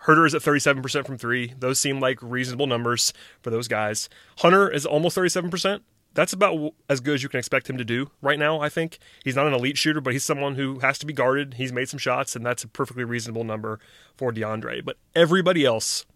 [0.04, 1.54] Huerter is at 37% from three.
[1.58, 4.08] Those seem like reasonable numbers for those guys.
[4.38, 5.82] Hunter is almost 37%.
[6.18, 8.98] That's about as good as you can expect him to do right now, I think.
[9.24, 11.54] He's not an elite shooter, but he's someone who has to be guarded.
[11.54, 13.80] He's made some shots, and that's a perfectly reasonable number
[14.16, 14.84] for DeAndre.
[14.84, 16.08] But everybody else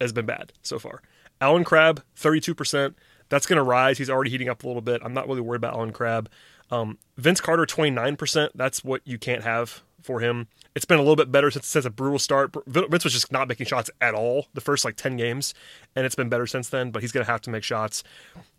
[0.00, 1.02] has been bad so far.
[1.42, 2.94] Allen Crabbe, 32%.
[3.28, 3.98] That's going to rise.
[3.98, 5.02] He's already heating up a little bit.
[5.04, 6.30] I'm not really worried about Allen Crabbe.
[6.70, 8.48] Um, Vince Carter, 29%.
[8.54, 10.48] That's what you can't have for him.
[10.74, 12.54] It's been a little bit better since, since a brutal start.
[12.66, 15.52] Vince was just not making shots at all the first like 10 games,
[15.94, 18.02] and it's been better since then, but he's going to have to make shots.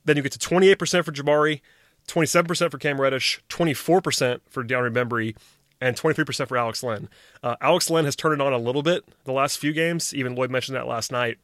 [0.06, 1.62] Then you get to 28% for Jabari,
[2.08, 5.36] 27% for Cam Reddish, 24% for DeAndre Bembry,
[5.82, 7.10] and 23% for Alex Len.
[7.44, 10.14] Uh, Alex Len has turned it on a little bit the last few games.
[10.14, 11.38] Even Lloyd mentioned that last night.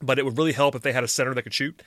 [0.00, 1.80] But it would really help if they had a center that could shoot.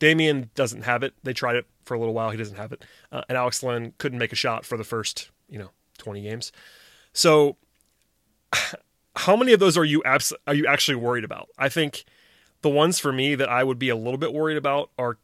[0.00, 1.14] Damian doesn't have it.
[1.22, 2.30] They tried it for a little while.
[2.30, 2.84] He doesn't have it.
[3.12, 6.50] Uh, and Alex Len couldn't make a shot for the first, you know, 20 games.
[7.12, 7.56] So
[9.16, 11.48] how many of those are you abs- are you actually worried about?
[11.58, 12.04] I think
[12.62, 15.18] the ones for me that I would be a little bit worried about are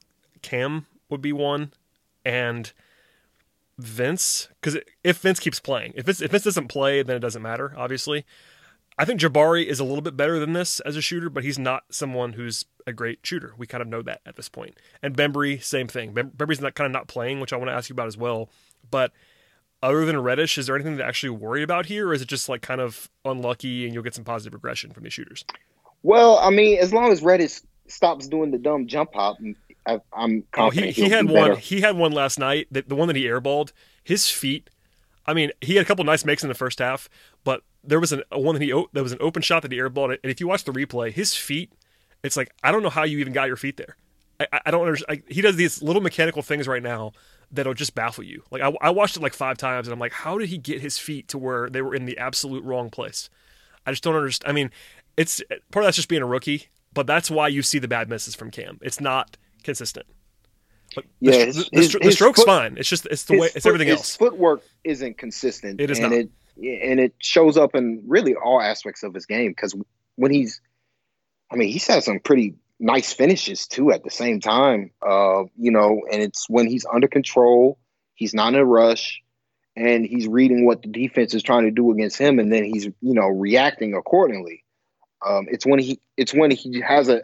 [0.47, 1.73] Cam would be one
[2.25, 2.73] and
[3.79, 7.43] Vince because if Vince keeps playing, if it's, if Vince doesn't play, then it doesn't
[7.43, 7.75] matter.
[7.77, 8.25] Obviously,
[8.97, 11.59] I think Jabari is a little bit better than this as a shooter, but he's
[11.59, 13.55] not someone who's a great shooter.
[13.59, 14.77] We kind of know that at this point.
[15.03, 16.15] And Bembry, same thing.
[16.15, 18.49] Bembry's not kind of not playing, which I want to ask you about as well.
[18.89, 19.13] But
[19.83, 22.49] other than Reddish, is there anything to actually worry about here, or is it just
[22.49, 25.45] like kind of unlucky and you'll get some positive regression from these shooters?
[26.03, 29.37] Well, I mean, as long as Reddish stops doing the dumb jump hop,
[29.87, 30.57] I, am confident.
[30.57, 31.57] Oh, he, he had one.
[31.57, 32.69] He had one last night.
[32.71, 33.73] The, the one that he airballed.
[34.03, 34.71] His feet.
[35.27, 37.09] I mean, he had a couple nice makes in the first half,
[37.45, 39.79] but there was an, a one that he there was an open shot that he
[39.79, 41.73] airballed, and if you watch the replay, his feet.
[42.23, 43.97] It's like I don't know how you even got your feet there.
[44.41, 45.23] I, I don't understand.
[45.29, 47.13] I, he does these little mechanical things right now
[47.51, 48.43] that'll just baffle you.
[48.51, 50.81] Like I, I watched it like five times, and I'm like, how did he get
[50.81, 53.31] his feet to where they were in the absolute wrong place?
[53.87, 54.51] I just don't understand.
[54.51, 54.71] I mean,
[55.17, 58.09] it's part of that's just being a rookie, but that's why you see the bad
[58.09, 58.79] misses from Cam.
[58.83, 60.07] It's not consistent.
[61.21, 62.79] Yeah, the, his, the, the, the stroke's foot, fine.
[62.79, 64.17] It's just it's the way it's foot, everything else.
[64.17, 65.81] footwork isn't consistent.
[65.81, 66.19] It is and not.
[66.19, 69.75] It, and it shows up in really all aspects of his game because
[70.15, 70.63] when he's,
[71.51, 74.91] I mean, he's had some pretty nice finishes too at the same time.
[75.07, 77.79] Uh, you know, and it's when he's under control,
[78.15, 79.23] he's not in a rush,
[79.77, 82.87] and he's reading what the defense is trying to do against him, and then he's
[82.87, 84.65] you know reacting accordingly.
[85.27, 87.23] Um, it's when he it's when he has a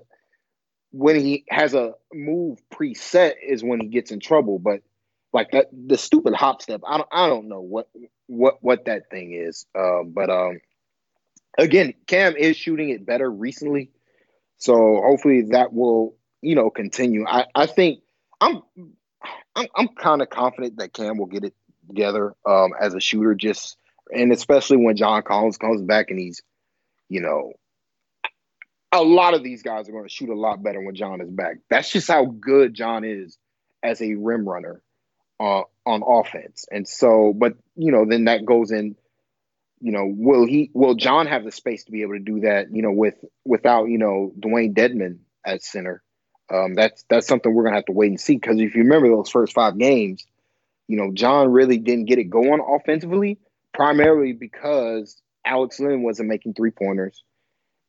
[0.92, 4.58] when he has a move preset is when he gets in trouble.
[4.58, 4.82] But
[5.32, 7.88] like that the stupid hop step, I don't I don't know what
[8.26, 9.66] what what that thing is.
[9.74, 10.60] Uh, but um,
[11.58, 13.90] again, Cam is shooting it better recently.
[14.58, 17.26] So hopefully that will, you know, continue.
[17.26, 18.00] I, I think
[18.40, 18.62] I'm
[19.56, 21.54] I'm, I'm kind of confident that Cam will get it
[21.88, 23.34] together um, as a shooter.
[23.34, 23.76] Just
[24.14, 26.42] and especially when John Collins comes back and he's,
[27.08, 27.54] you know,
[28.92, 31.30] a lot of these guys are going to shoot a lot better when John is
[31.30, 31.56] back.
[31.70, 33.38] That's just how good John is
[33.82, 34.82] as a rim runner
[35.40, 36.66] uh, on offense.
[36.70, 38.96] And so, but you know, then that goes in
[39.82, 42.68] you know, will he will John have the space to be able to do that,
[42.72, 46.02] you know, with without, you know, Dewayne Dedmon at center?
[46.54, 48.36] Um, that's that's something we're gonna have to wait and see.
[48.36, 50.24] Because if you remember those first five games,
[50.86, 53.38] you know, John really didn't get it going offensively,
[53.74, 57.24] primarily because Alex Len wasn't making three pointers.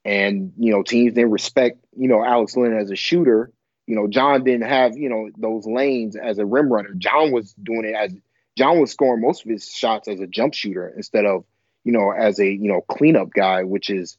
[0.06, 3.52] And, you know, teams didn't respect, you know, Alex Len as a shooter.
[3.88, 6.94] You know, John didn't have, you know, those lanes as a rim runner.
[6.98, 8.14] John was doing it as
[8.58, 11.46] John was scoring most of his shots as a jump shooter instead of
[11.84, 14.18] you know, as a, you know, cleanup guy, which is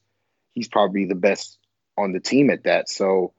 [0.52, 1.58] he's probably the best
[1.96, 2.88] on the team at that.
[2.88, 3.32] So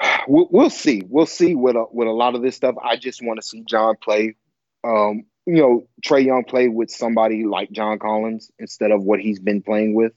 [0.28, 1.02] we'll, we'll see.
[1.06, 2.76] We'll see with a, with a lot of this stuff.
[2.82, 4.36] I just want to see John play.
[4.84, 9.40] Um, you know, Trae Young play with somebody like John Collins instead of what he's
[9.40, 10.12] been playing with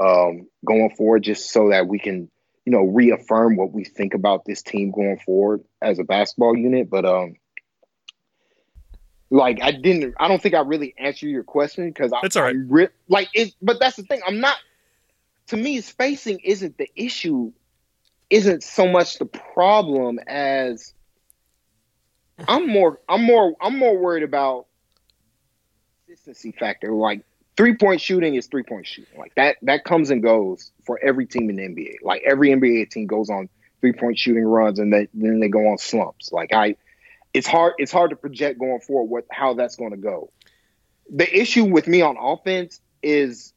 [0.00, 2.30] um, going forward, just so that we can,
[2.64, 6.90] you know, reaffirm what we think about this team going forward as a basketball unit.
[6.90, 7.36] But um,
[9.30, 10.14] like I didn't.
[10.18, 12.18] I don't think I really answered your question because I.
[12.18, 12.56] All right.
[12.68, 14.20] Re- like it, but that's the thing.
[14.26, 14.56] I'm not.
[15.48, 17.52] To me, spacing isn't the issue.
[18.30, 20.94] Isn't so much the problem as.
[22.48, 23.00] I'm more.
[23.08, 23.54] I'm more.
[23.60, 24.66] I'm more worried about
[26.06, 26.92] consistency factor.
[26.92, 27.24] Like
[27.56, 29.18] three point shooting is three point shooting.
[29.18, 29.56] Like that.
[29.62, 31.96] That comes and goes for every team in the NBA.
[32.02, 33.48] Like every NBA team goes on
[33.80, 36.32] three point shooting runs and they, then they go on slumps.
[36.32, 36.76] Like I
[37.32, 40.30] it's hard it's hard to project going forward what how that's going to go.
[41.10, 43.52] the issue with me on offense is,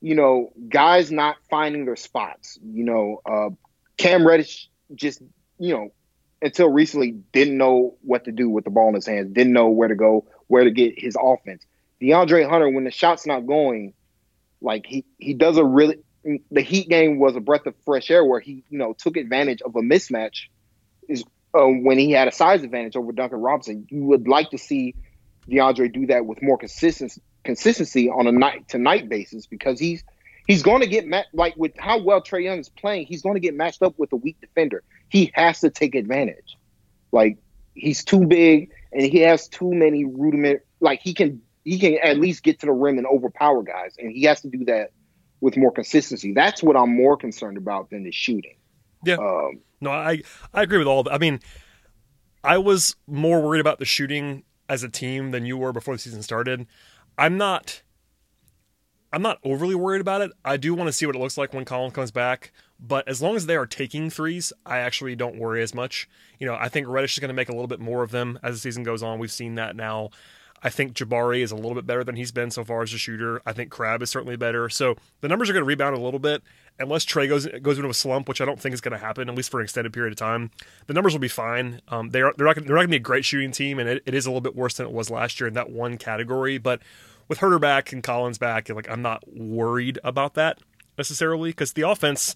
[0.00, 2.58] you know, guys not finding their spots.
[2.64, 3.50] You know, uh,
[3.96, 5.22] Cam Reddish just,
[5.58, 5.92] you know,
[6.42, 9.68] until recently didn't know what to do with the ball in his hands, didn't know
[9.68, 11.64] where to go, where to get his offense.
[12.00, 13.94] DeAndre Hunter, when the shot's not going,
[14.60, 15.98] like he he does a really
[16.50, 19.62] the Heat game was a breath of fresh air where he you know took advantage
[19.62, 20.46] of a mismatch
[21.08, 23.86] is uh, when he had a size advantage over Duncan Robinson.
[23.90, 24.94] You would like to see
[25.48, 30.02] DeAndre do that with more consistency consistency on a night to night basis because he's
[30.46, 33.34] he's going to get ma- like with how well Trae Young is playing, he's going
[33.34, 34.82] to get matched up with a weak defender.
[35.08, 36.56] He has to take advantage.
[37.12, 37.38] Like
[37.74, 40.62] he's too big and he has too many rudiment.
[40.80, 44.12] Like he can he can at least get to the rim and overpower guys, and
[44.12, 44.92] he has to do that
[45.40, 46.32] with more consistency.
[46.32, 48.56] That's what I'm more concerned about than the shooting.
[49.04, 49.16] Yeah.
[49.16, 50.22] Um, no, I
[50.54, 51.14] I agree with all of that.
[51.14, 51.40] I mean,
[52.44, 55.98] I was more worried about the shooting as a team than you were before the
[55.98, 56.66] season started.
[57.18, 57.82] I'm not
[59.12, 60.30] I'm not overly worried about it.
[60.44, 63.20] I do want to see what it looks like when Colin comes back, but as
[63.20, 66.08] long as they are taking threes, I actually don't worry as much.
[66.38, 68.38] You know, I think Reddish is going to make a little bit more of them
[68.42, 69.18] as the season goes on.
[69.18, 70.10] We've seen that now.
[70.66, 72.98] I think Jabari is a little bit better than he's been so far as a
[72.98, 73.40] shooter.
[73.46, 74.68] I think Crabbe is certainly better.
[74.68, 76.42] So the numbers are going to rebound a little bit
[76.80, 79.28] unless Trae goes goes into a slump, which I don't think is going to happen
[79.28, 80.50] at least for an extended period of time.
[80.88, 81.82] The numbers will be fine.
[81.86, 83.88] Um, they are they're not they're not going to be a great shooting team, and
[83.88, 85.98] it, it is a little bit worse than it was last year in that one
[85.98, 86.58] category.
[86.58, 86.82] But
[87.28, 90.58] with Huerter back and Collins back, like I'm not worried about that
[90.98, 92.34] necessarily because the offense,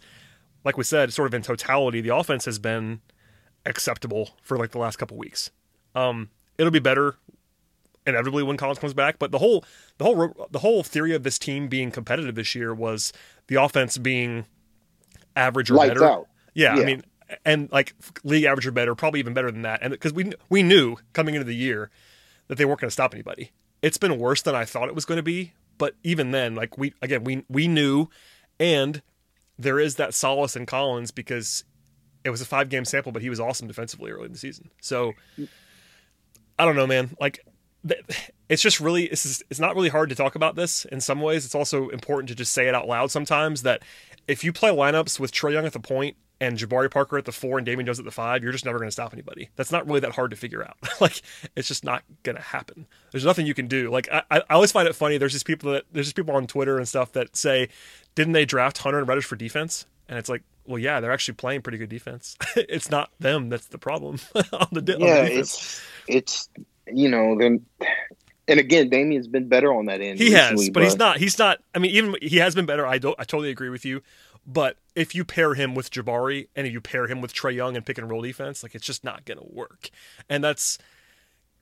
[0.64, 3.00] like we said, sort of in totality, the offense has been
[3.66, 5.50] acceptable for like the last couple weeks.
[5.96, 7.16] Um, it'll be better
[8.06, 9.18] inevitably when Collins comes back.
[9.18, 9.64] But the whole
[9.98, 13.12] the whole the whole theory of this team being competitive this year was
[13.46, 14.46] the offense being
[15.36, 16.04] average or Lights better.
[16.04, 16.28] Out.
[16.54, 17.02] Yeah, yeah, I mean,
[17.44, 19.80] and like league average or better, probably even better than that.
[19.82, 21.90] And because we we knew coming into the year
[22.48, 23.52] that they weren't going to stop anybody.
[23.82, 25.52] It's been worse than I thought it was going to be.
[25.78, 28.08] But even then, like we again we we knew,
[28.58, 29.00] and
[29.58, 31.64] there is that solace in Collins because
[32.24, 34.70] it was a five game sample, but he was awesome defensively early in the season.
[34.80, 35.14] So
[36.58, 37.16] I don't know, man.
[37.18, 37.40] Like
[38.48, 41.44] it's just really it's it's not really hard to talk about this in some ways.
[41.44, 43.82] It's also important to just say it out loud sometimes that
[44.28, 47.32] if you play lineups with Trae Young at the point and Jabari Parker at the
[47.32, 49.50] four and Damian Jones at the five, you're just never going to stop anybody.
[49.56, 50.76] That's not really that hard to figure out.
[51.00, 51.20] like
[51.54, 52.86] it's just not going to happen.
[53.12, 53.90] There's nothing you can do.
[53.90, 55.18] Like I, I always find it funny.
[55.18, 57.68] There's just people that there's just people on Twitter and stuff that say,
[58.14, 59.86] didn't they draft Hunter and Reddish for defense?
[60.08, 62.36] And it's like, well, yeah, they're actually playing pretty good defense.
[62.56, 66.48] it's not them that's the problem on the, yeah, on the it's it's
[66.94, 67.64] you know, then
[68.48, 70.18] and again, Damian's been better on that end.
[70.18, 71.16] He recently, has, but, but, he's not.
[71.18, 71.58] He's not.
[71.74, 72.86] I mean, even he has been better.
[72.86, 73.14] I don't.
[73.18, 74.02] I totally agree with you.
[74.46, 77.76] But if you pair him with Jabari and if you pair him with Trae Young
[77.76, 79.90] and pick and roll defense, like it's just not going to work.
[80.28, 80.78] And that's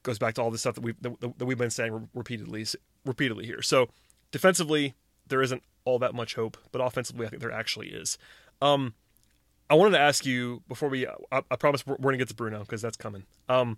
[0.01, 2.65] goes back to all the stuff that we that, that we've been saying repeatedly
[3.05, 3.61] repeatedly here.
[3.61, 3.89] So
[4.31, 4.95] defensively,
[5.27, 8.17] there isn't all that much hope, but offensively, I think there actually is.
[8.61, 8.95] Um,
[9.69, 11.05] I wanted to ask you before we.
[11.05, 13.25] I, I promise we're, we're going to get to Bruno because that's coming.
[13.47, 13.77] Um,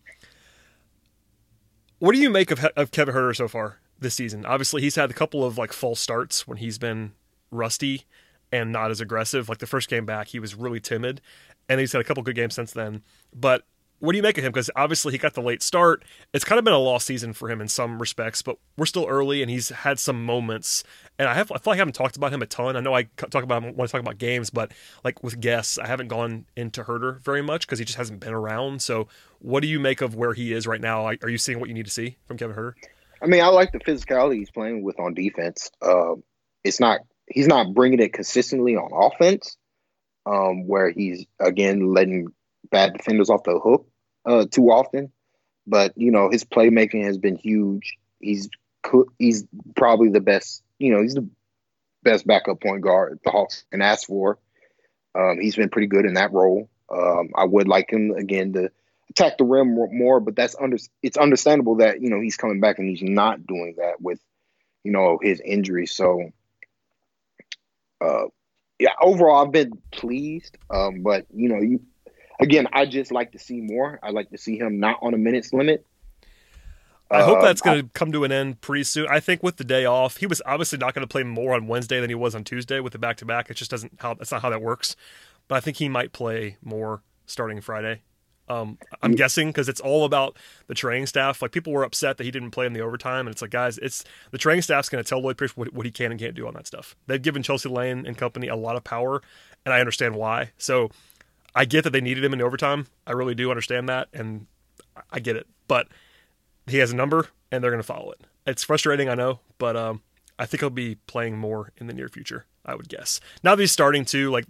[2.01, 4.43] what do you make of, of Kevin Huerter so far this season?
[4.43, 7.11] Obviously, he's had a couple of like false starts when he's been
[7.51, 8.05] rusty
[8.51, 9.47] and not as aggressive.
[9.47, 11.21] Like the first game back, he was really timid,
[11.69, 13.03] and he's had a couple good games since then.
[13.31, 13.65] But
[14.01, 14.51] what do you make of him?
[14.51, 16.03] Because obviously he got the late start.
[16.33, 19.05] It's kind of been a lost season for him in some respects, but we're still
[19.07, 20.83] early, and he's had some moments.
[21.19, 22.75] And I have I feel like I haven't talked about him a ton.
[22.75, 24.71] I know I talk about him when I talk about games, but
[25.03, 28.33] like with guests, I haven't gone into Huerter very much because he just hasn't been
[28.33, 28.81] around.
[28.81, 31.05] So, what do you make of where he is right now?
[31.05, 32.73] Are you seeing what you need to see from Kevin Huerter?
[33.21, 35.69] I mean, I like the physicality he's playing with on defense.
[35.79, 36.15] Uh,
[36.63, 39.57] it's not he's not bringing it consistently on offense,
[40.25, 42.29] um, where he's again letting
[42.71, 43.87] bad defenders off the hook
[44.25, 45.11] uh, too often.
[45.67, 47.97] But you know, his playmaking has been huge.
[48.19, 48.49] He's
[49.19, 50.63] he's probably the best.
[50.79, 51.27] You know, he's the
[52.03, 54.39] best backup point guard the Hawks can ask for.
[55.13, 56.69] Um, he's been pretty good in that role.
[56.89, 58.71] Um, I would like him again to
[59.09, 62.79] attack the rim more, but that's under it's understandable that you know he's coming back
[62.79, 64.19] and he's not doing that with
[64.83, 65.85] you know his injury.
[65.85, 66.31] So,
[68.01, 68.25] uh,
[68.79, 70.57] yeah, overall I've been pleased.
[70.69, 71.81] Um, but you know, you
[72.41, 73.99] again, I just like to see more.
[74.03, 75.85] I like to see him not on a minutes limit.
[77.09, 79.07] I hope that's going to come to an end pretty soon.
[79.09, 81.67] I think with the day off, he was obviously not going to play more on
[81.67, 83.49] Wednesday than he was on Tuesday with the back to back.
[83.49, 84.95] It just doesn't how that's not how that works.
[85.49, 88.01] But I think he might play more starting Friday.
[88.47, 89.17] Um, I'm mm.
[89.17, 90.37] guessing because it's all about
[90.67, 91.41] the training staff.
[91.41, 93.77] Like people were upset that he didn't play in the overtime, and it's like, guys,
[93.77, 96.35] it's the training staff's going to tell Lloyd Pierce what, what he can and can't
[96.35, 96.95] do on that stuff.
[97.07, 99.21] They've given Chelsea Lane and company a lot of power,
[99.65, 100.51] and I understand why.
[100.57, 100.91] So
[101.53, 102.87] I get that they needed him in overtime.
[103.05, 104.47] I really do understand that, and
[105.11, 105.47] I get it.
[105.67, 105.87] But
[106.67, 108.21] he has a number, and they're going to follow it.
[108.47, 110.01] It's frustrating, I know, but um,
[110.39, 112.45] I think he'll be playing more in the near future.
[112.65, 113.19] I would guess.
[113.43, 114.45] Now that he's starting to, like,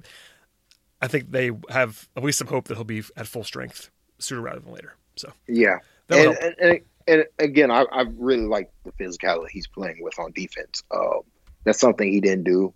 [1.01, 3.89] I think they have at least some hope that he'll be at full strength
[4.19, 4.95] sooner rather than later.
[5.15, 5.77] So Yeah,
[6.09, 10.31] and, and, and, and again, I, I really like the physicality he's playing with on
[10.33, 10.83] defense.
[10.91, 11.21] Um,
[11.63, 12.73] that's something he didn't do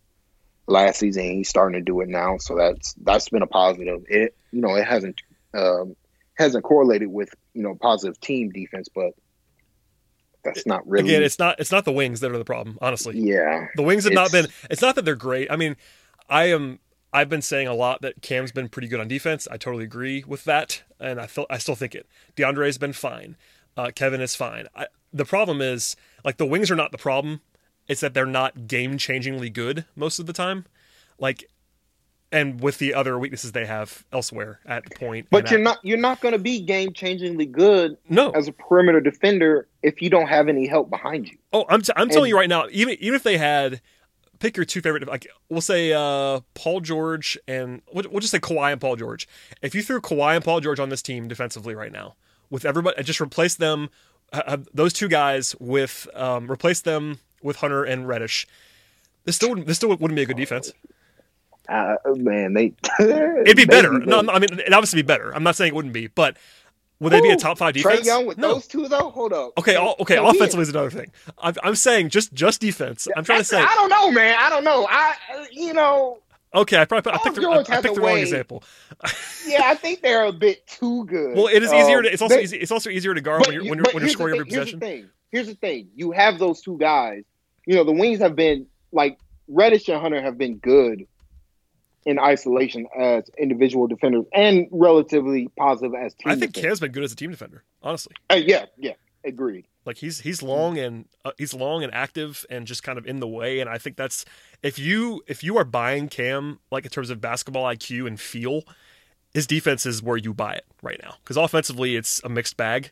[0.67, 1.23] last season.
[1.23, 4.03] He's starting to do it now, so that's that's been a positive.
[4.07, 5.21] It you know it hasn't
[5.53, 5.95] um,
[6.35, 9.13] hasn't correlated with you know positive team defense, but
[10.43, 11.09] that's not really.
[11.09, 13.19] Again, it's not it's not the wings that are the problem, honestly.
[13.19, 14.47] yeah, The wings have not been.
[14.69, 15.51] It's not that they're great.
[15.51, 15.75] I mean,
[16.29, 16.79] I am.
[17.11, 19.47] I've been saying a lot that Cam's been pretty good on defense.
[19.49, 22.07] I totally agree with that, and I feel I still think it.
[22.35, 23.37] DeAndre's been fine.
[23.77, 24.67] Uh, Kevin is fine.
[24.75, 27.41] I, the problem is like the wings are not the problem.
[27.87, 30.65] It's that they're not game changingly good most of the time.
[31.19, 31.49] Like,
[32.31, 35.27] and with the other weaknesses they have elsewhere at the point.
[35.29, 38.31] but you're at- not you're not going to be game changingly good no.
[38.31, 41.37] as a perimeter defender if you don't have any help behind you.
[41.53, 43.81] Oh, I'm, t- I'm telling you right now, even even if they had
[44.39, 48.39] pick your two favorite, like we'll say uh, Paul George and we'll, we'll just say
[48.39, 49.27] Kawhi and Paul George.
[49.61, 52.15] If you threw Kawhi and Paul George on this team defensively right now,
[52.49, 53.89] with everybody, just replace them,
[54.33, 58.47] uh, those two guys with um, replace them with Hunter and Reddish.
[59.25, 60.71] This still wouldn't, this still wouldn't be a good defense.
[61.67, 63.99] Uh, man, they It'd be better.
[63.99, 64.19] be No.
[64.19, 65.33] I mean it'd obviously be better.
[65.35, 66.37] I'm not saying it wouldn't be, but
[66.99, 68.05] would they be a top five Trae defense?
[68.05, 68.53] Young with no.
[68.53, 69.09] those two though.
[69.09, 69.53] Hold up.
[69.57, 70.17] Okay, all, okay.
[70.17, 71.11] Offensively is another thing.
[71.39, 73.07] I'm, I'm saying just just defense.
[73.17, 73.59] I'm trying to say.
[73.59, 74.37] I don't know, man.
[74.39, 74.87] I don't know.
[74.89, 75.15] I,
[75.51, 76.19] you know,
[76.53, 78.63] Okay, I probably I Paul picked, the, I, I picked the wrong way- example.
[79.45, 81.35] yeah, I think they're a bit too good.
[81.35, 82.01] Well, it is easier.
[82.01, 82.57] To, Um, it's also they- easy.
[82.57, 84.71] It's also easier to guard when you're when you're, when you're scoring every thing- here's
[84.71, 85.09] the possession.
[85.35, 85.89] Here's the thing.
[85.95, 87.23] You have those two guys.
[87.67, 89.17] You know, the wings have been like
[89.49, 91.05] Reddish and Hunter have been good
[92.05, 96.31] in isolation as individual defenders and relatively positive as team.
[96.31, 96.69] I think defenders.
[96.69, 97.63] Cam's been good as a team defender.
[97.83, 98.93] Honestly, Uh, yeah, yeah,
[99.25, 99.65] agreed.
[99.85, 103.19] like he's he's long and uh, he's long and active and just kind of in
[103.19, 103.59] the way.
[103.59, 104.23] And I think that's
[104.63, 108.61] if you if you are buying Cam like in terms of basketball IQ and feel,
[109.33, 111.15] his defense is where you buy it right now.
[111.23, 112.91] Because offensively, it's a mixed bag.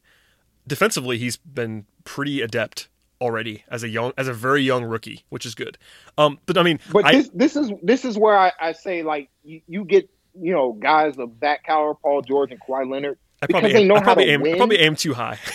[0.67, 2.87] Defensively, he's been pretty adept
[3.21, 5.77] already as a young as a very young rookie, which is good.
[6.17, 9.03] Um, but I mean, But I, this this is this is where I, I say
[9.03, 10.09] like you, you get
[10.39, 13.17] you know guys of that caliber, Paul George and Kawhi Leonard.
[13.41, 14.57] I probably because they aim, know I how to aim, win.
[14.57, 15.39] probably aim too high.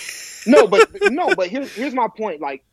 [0.47, 2.41] No, but no, but here's here's my point.
[2.41, 2.65] Like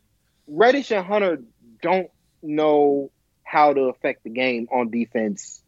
[0.48, 1.42] Reddish and Hunter
[1.82, 2.10] don't
[2.42, 3.12] know
[3.44, 5.62] how to affect the game on defense.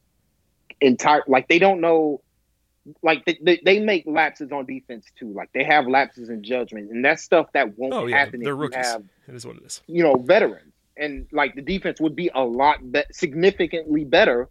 [0.79, 2.21] Entire like they don't know.
[3.03, 5.33] Like they, they, they make lapses on defense too.
[5.33, 8.53] Like they have lapses in judgment, and that's stuff that won't Oh yeah, happen they're
[8.53, 8.77] if you rookies.
[8.77, 9.81] have It is what it is.
[9.87, 10.73] you know veterans.
[10.95, 14.49] And like the defense would be a lot be- significantly better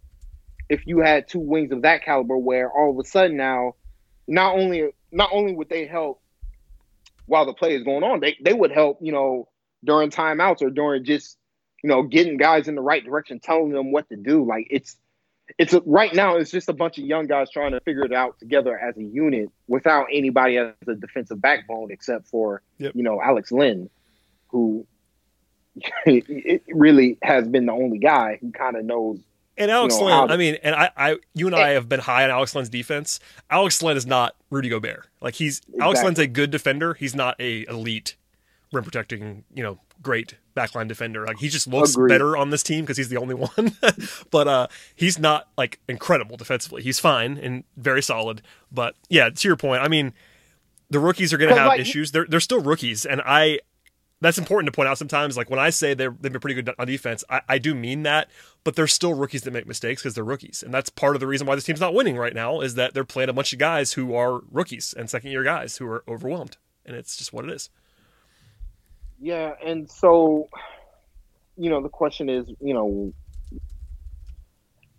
[0.69, 2.37] if you had two wings of that caliber.
[2.37, 3.75] Where all of a sudden now,
[4.27, 6.21] not only not only would they help
[7.25, 9.49] while the play is going on, they they would help you know
[9.83, 11.37] during timeouts or during just
[11.83, 14.45] you know getting guys in the right direction, telling them what to do.
[14.45, 14.95] Like it's
[15.57, 18.11] it's a, right now it's just a bunch of young guys trying to figure it
[18.13, 22.93] out together as a unit without anybody as a defensive backbone except for Yep.
[22.95, 23.89] you know Alex Len,
[24.49, 24.85] who
[26.05, 29.19] it really has been the only guy who kind of knows.
[29.59, 31.89] And Alex You know, Len, how- I mean, and I, I, you and I have
[31.89, 33.19] been high on Alex Len's defense.
[33.49, 35.07] Alex Len is not Rudy Gobert.
[35.21, 36.05] Like he's Alex Exactly.
[36.07, 36.93] Len's a good defender.
[36.93, 38.15] He's not a elite
[38.71, 41.25] rim protecting, you know, great backline defender.
[41.25, 42.09] Like he just looks Agreed.
[42.09, 43.75] better on this team because he's the only one.
[44.31, 46.81] but uh, he's not like incredible defensively.
[46.81, 48.41] He's fine and very solid.
[48.71, 50.13] But yeah, to your point, I mean,
[50.89, 52.11] the rookies are going to have like- issues.
[52.11, 53.59] They're they're still rookies, and I
[54.19, 55.37] that's important to point out sometimes.
[55.37, 58.01] Like when I say they're, they've been pretty good on defense, I, I do mean
[58.03, 58.29] that,
[58.63, 60.63] but they're still rookies that make mistakes because they're rookies.
[60.63, 62.95] And that's part of the reason why this team's not winning right now is that
[62.95, 66.03] they're playing a bunch of guys who are rookies and second year guys who are
[66.07, 66.57] overwhelmed.
[66.83, 67.69] And it's just what it is.
[69.19, 70.49] Yeah, and so
[71.57, 73.13] you know the question is, you know,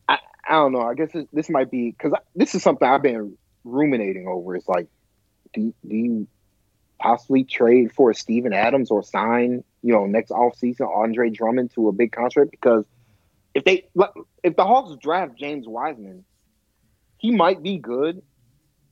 [0.08, 0.82] I I don't know.
[0.82, 4.56] I guess this, this might be because this is something I've been ruminating over.
[4.56, 4.88] It's like,
[5.54, 6.28] do do you
[6.98, 11.92] possibly trade for Steven Adams or sign, you know, next offseason Andre Drummond to a
[11.92, 12.50] big contract?
[12.50, 12.84] Because
[13.54, 13.88] if they
[14.42, 16.24] if the Hawks draft James Wiseman,
[17.18, 18.22] he might be good,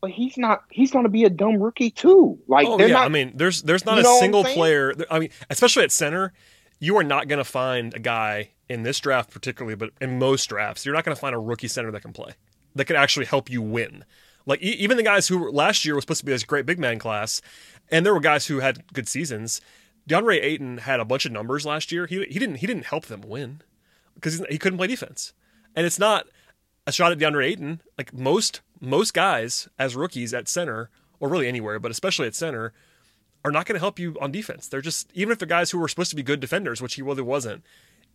[0.07, 0.63] but he's not.
[0.71, 2.39] He's going to be a dumb rookie too.
[2.47, 3.07] Like oh they're yeah, not.
[3.07, 4.95] I mean, there's there's not a know what I'm single player.
[5.11, 6.33] I mean, especially at center,
[6.79, 10.47] you are not going to find a guy in this draft particularly, but in most
[10.47, 12.35] drafts, you're not going to find a rookie center that can play
[12.77, 14.05] that can actually help you win.
[14.47, 16.67] Like e- even the guys who were, last year was supposed to be this great
[16.67, 17.43] big man class,
[17.91, 19.61] and there were guys who had good seasons.
[20.09, 22.07] DeAndre Ayton had a bunch of numbers last year.
[22.07, 23.61] He he didn't he didn't help them win
[24.15, 25.33] because he couldn't play defense.
[25.75, 26.29] And it's not
[26.87, 27.81] a shot at DeAndre Ayton.
[27.99, 32.73] Like most most guys as rookies at center, or really anywhere, but especially at center,
[33.45, 34.69] are not going to help you on defense.
[34.69, 37.03] They're just even if they're guys who were supposed to be good defenders, which he
[37.03, 37.65] really wasn't.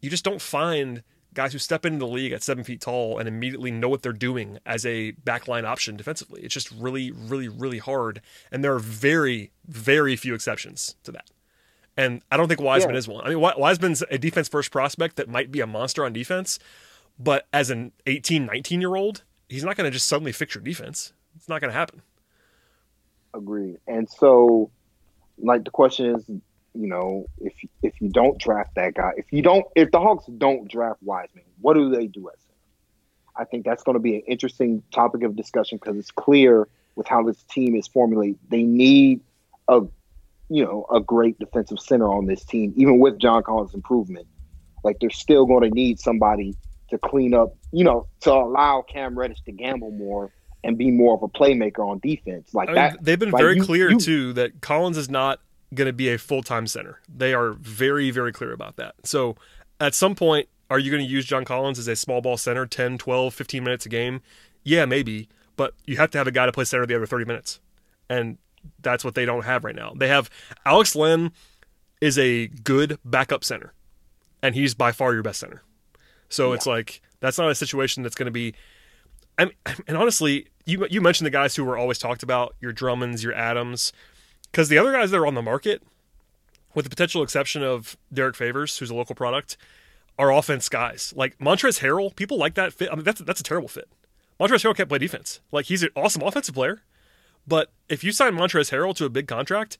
[0.02, 1.04] You just don't find
[1.34, 4.12] guys who step into the league at seven feet tall and immediately know what they're
[4.12, 6.42] doing as a backline option defensively.
[6.42, 8.22] It's just really, really, really hard.
[8.52, 11.30] And there are very, very few exceptions to that.
[11.96, 13.00] And I don't think Wiseman Yeah.
[13.00, 13.26] is one.
[13.26, 16.60] I mean, Wiseman's a defense first prospect that might be a monster on defense,
[17.18, 20.64] but as an 18, 19 year old, he's not going to just suddenly fix your
[20.64, 21.14] defense.
[21.36, 22.02] It's not going to happen.
[23.34, 23.78] Agreed.
[23.88, 24.72] And so,
[25.38, 29.42] like, the question is, you know, if if you don't draft that guy, if you
[29.42, 32.54] don't, if the Hawks don't draft Wiseman, what do they do at center?
[33.36, 37.08] I think that's going to be an interesting topic of discussion because it's clear with
[37.08, 39.22] how this team is formulated, they need
[39.68, 39.82] a,
[40.50, 44.28] you know, a great defensive center on this team, even with John Collins' improvement.
[44.84, 46.56] Like, they're still going to need somebody
[46.90, 50.32] to clean up, you know, to allow Cam Reddish to gamble more
[50.64, 52.54] and be more of a playmaker on defense.
[52.54, 55.10] Like I mean, that, they've been like, very you- clear you- too that Collins is
[55.10, 55.40] not
[55.74, 57.00] going to be a full time center.
[57.14, 58.96] They are very, very clear about that.
[59.04, 59.36] So
[59.80, 62.66] at some point, are you going to use John Collins as a small ball center
[62.66, 64.22] 10, 12, 15 minutes a game?
[64.64, 65.28] Yeah, maybe.
[65.58, 67.60] But you have to have a guy to play center the other 30 minutes.
[68.10, 68.38] And
[68.82, 69.94] that's what they don't have right now.
[69.96, 70.30] They have
[70.66, 71.32] Alex Len
[72.00, 73.74] is a good backup center,
[74.44, 75.64] and he's by far your best center.
[76.32, 78.56] So it's like that's not a situation that's going to be.
[79.38, 79.54] I mean,
[79.88, 83.34] and honestly, you you mentioned the guys who were always talked about, your Drummonds, your
[83.34, 83.94] Adams,
[84.52, 85.84] because the other guys that are on the market,
[86.74, 89.58] with the potential exception of Derrick Favors, who's a local product,
[90.18, 91.14] are offense guys.
[91.16, 92.90] Like Montrezl Harrell, people like that fit.
[92.92, 93.90] I mean, that's that's a terrible fit.
[94.40, 95.42] Montrezl Harrell can't play defense.
[95.52, 96.82] Like he's an awesome offensive player,
[97.46, 99.78] but if you sign Montrezl Harrell to a big contract,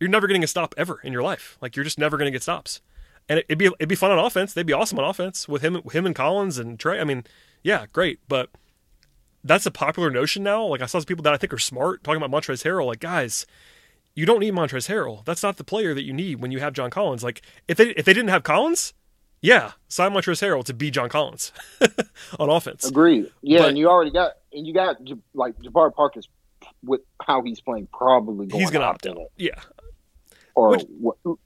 [0.00, 1.56] you're never getting a stop ever in your life.
[1.60, 2.80] Like you're just never going to get stops.
[3.28, 4.52] And it, it'd be it'd be fun on offense.
[4.52, 7.00] They'd be awesome on offense with him him and Collins and Trae.
[7.00, 7.24] I mean,
[7.62, 8.20] yeah, great.
[8.28, 8.50] But
[9.42, 10.64] that's a popular notion now.
[10.66, 12.86] Like I saw some people that I think are smart talking about Montrezl Harrell.
[12.86, 13.46] Like guys,
[14.14, 15.24] you don't need Montrezl Harrell.
[15.24, 17.22] That's not the player that you need when you have John Collins.
[17.24, 18.92] Like if they if they didn't have Collins,
[19.40, 21.52] yeah, sign Montrezl Harrell to be John Collins
[22.38, 22.84] on offense.
[22.86, 23.30] Agreed.
[23.42, 24.96] Yeah, But- and you already got and you got
[25.34, 26.28] like Jabari Parker's
[26.82, 29.18] with how he's playing probably going He's gonna to opt out.
[29.36, 29.58] Yeah,
[30.54, 30.86] or Which-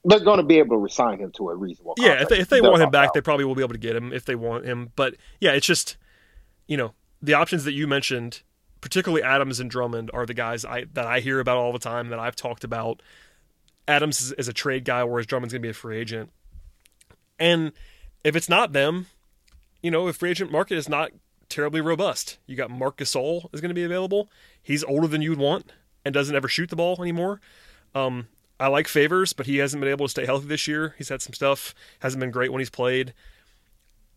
[0.04, 1.94] they're going to be able to resign him to a reasonable.
[1.98, 2.22] yeah.
[2.22, 3.14] If they, if they want him back, out.
[3.14, 4.92] they probably will be able to get him if they want him.
[4.96, 5.96] But yeah, it's just
[6.66, 6.92] you know
[7.22, 8.42] the options that you mentioned,
[8.80, 12.08] particularly Adams and Drummond, are the guys I that I hear about all the time
[12.10, 13.02] that I've talked about.
[13.86, 16.30] Adams is, is a trade guy, whereas Drummond's gonna be a free agent.
[17.38, 17.72] And
[18.24, 19.06] if it's not them,
[19.82, 21.12] you know, if free agent market is not
[21.48, 24.28] terribly robust, you got Marc Gasol is going to be available.
[24.62, 25.72] He's older than you'd want
[26.04, 27.40] and doesn't ever shoot the ball anymore.
[27.94, 28.26] Um,
[28.60, 30.94] I like Favors, but he hasn't been able to stay healthy this year.
[30.98, 33.14] He's had some stuff, hasn't been great when he's played.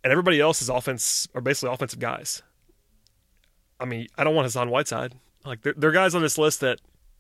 [0.04, 2.42] And everybody else is offense are basically offensive guys.
[3.80, 5.14] I mean, I don't want Hassan Whiteside.
[5.46, 6.80] Like there, there are guys on this list that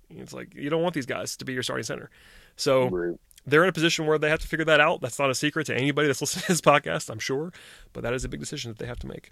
[0.09, 2.09] it's like you don't want these guys to be your starting center.
[2.55, 5.01] So they're in a position where they have to figure that out.
[5.01, 7.51] That's not a secret to anybody that's listening to this podcast, I'm sure,
[7.93, 9.31] but that is a big decision that they have to make.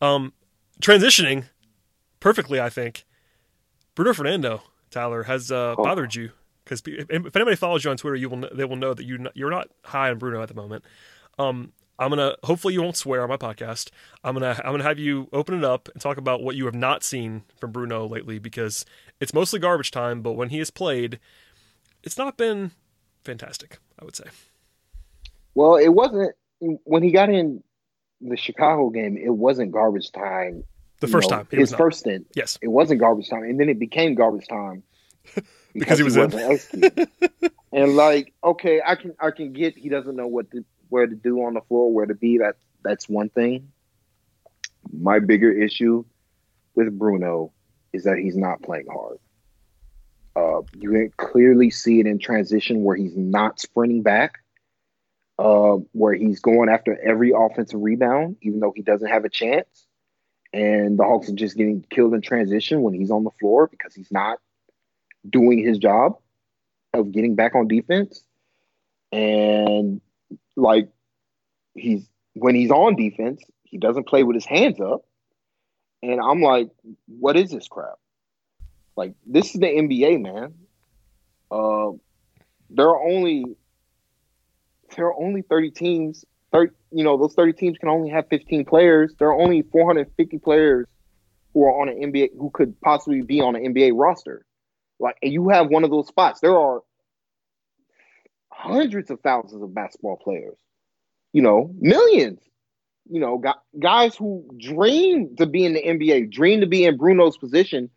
[0.00, 0.32] Um,
[0.80, 1.44] transitioning
[2.20, 3.04] perfectly, I think.
[3.94, 5.82] Bruno Fernando, Tyler, has uh, Oh.
[5.82, 6.30] bothered you
[6.80, 9.50] because if anybody follows you on Twitter, you will they will know that you you're
[9.50, 10.84] not high on Bruno at the moment.
[11.38, 13.90] Um, I'm gonna hopefully you won't swear on my podcast.
[14.24, 16.74] I'm gonna I'm gonna have you open it up and talk about what you have
[16.74, 18.84] not seen from Bruno lately because
[19.20, 20.22] it's mostly garbage time.
[20.22, 21.20] But when he has played,
[22.02, 22.72] it's not been
[23.24, 23.78] fantastic.
[24.00, 24.24] I would say.
[25.54, 27.62] Well, it wasn't when he got in
[28.20, 29.16] the Chicago game.
[29.16, 30.64] It wasn't garbage time.
[31.00, 33.68] The first know, time, his was first stint, Yes, it wasn't garbage time, and then
[33.68, 34.84] it became garbage time
[35.74, 36.30] Because he was in.
[36.30, 37.10] wasn't
[37.72, 41.14] and like, okay, I can I can get he doesn't know what to where to
[41.14, 42.38] do on the floor, where to be.
[42.38, 43.72] That that's one thing.
[44.92, 46.04] My bigger issue
[46.74, 47.52] with Bruno
[47.92, 49.18] is that he's not playing hard.
[50.34, 54.38] Uh, you can clearly see it in transition where he's not sprinting back,
[55.38, 59.86] uh, where he's going after every offensive rebound, even though he doesn't have a chance.
[60.52, 63.94] And the Hawks are just getting killed in transition when he's on the floor because
[63.94, 64.38] he's not
[65.28, 66.18] doing his job
[66.92, 68.24] of getting back on defense.
[69.10, 70.00] And
[70.56, 70.88] like
[71.74, 75.04] he's when he's on defense, he doesn't play with his hands up.
[76.02, 76.70] And I'm like,
[77.06, 77.98] what is this crap?
[78.96, 80.54] Like this is the NBA, man.
[81.50, 81.92] Uh,
[82.70, 83.44] there are only
[84.96, 86.24] there are only 30 teams.
[86.52, 89.14] 30, you know, those 30 teams can only have 15 players.
[89.18, 90.86] There are only 450 players
[91.54, 94.44] who are on an NBA who could possibly be on an NBA roster.
[95.02, 96.40] Like, and you have one of those spots.
[96.40, 96.80] There are
[98.52, 100.56] hundreds of thousands of basketball players.
[101.32, 102.40] You know, millions.
[103.10, 103.42] You know,
[103.78, 107.90] guys who dream to be in the NBA, dream to be in Bruno's position,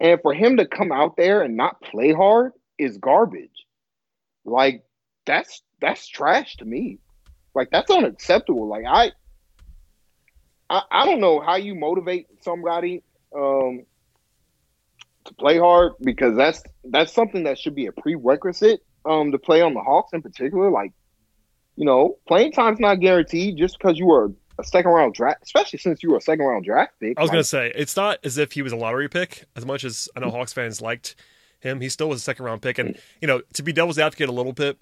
[0.00, 3.66] and for him to come out there and not play hard is garbage.
[4.46, 4.84] Like
[5.26, 6.98] that's that's trash to me.
[7.54, 8.68] Like that's unacceptable.
[8.68, 9.12] Like I
[10.70, 13.02] I, I don't know how you motivate somebody
[13.36, 13.84] um
[15.28, 19.60] to play hard because that's that's something that should be a prerequisite um to play
[19.62, 20.70] on the Hawks in particular.
[20.70, 20.92] Like,
[21.76, 25.78] you know, playing time's not guaranteed just because you were a second round draft, especially
[25.78, 27.16] since you were a second round draft pick.
[27.16, 29.44] I was like, gonna say it's not as if he was a lottery pick.
[29.56, 31.14] As much as I know Hawks fans liked
[31.60, 32.78] him, he still was a second round pick.
[32.78, 34.78] And you know, to be devil's advocate a little bit,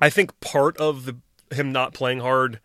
[0.00, 1.16] I think part of the
[1.54, 2.60] him not playing hard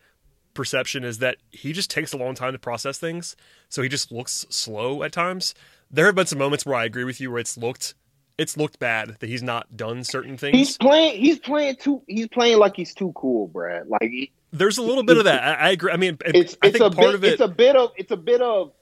[0.54, 3.36] perception is that he just takes a long time to process things,
[3.70, 5.54] so he just looks slow at times.
[5.90, 7.96] There have been some moments where I agree with you where it's looked
[8.38, 10.56] it's looked bad that he's not done certain things.
[10.56, 11.20] He's playing.
[11.20, 12.04] He's playing too.
[12.08, 13.88] He's playing like he's too cool, Brad.
[13.88, 15.44] Like he, There's a little bit of that.
[15.44, 15.92] I, I agree.
[15.92, 17.16] I mean, it's I it's think a part bit.
[17.16, 17.34] of it.
[17.34, 17.92] It's a bit of.
[17.98, 18.74] It's a bit of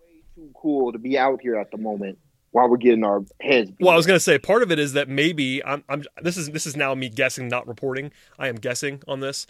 [0.00, 2.18] way too cool to be out here at the moment
[2.52, 3.70] while we're getting our heads.
[3.70, 6.04] beat Well, I was going to say part of it is that maybe I'm, I'm.
[6.22, 8.12] This is this is now me guessing, not reporting.
[8.38, 9.46] I am guessing on this.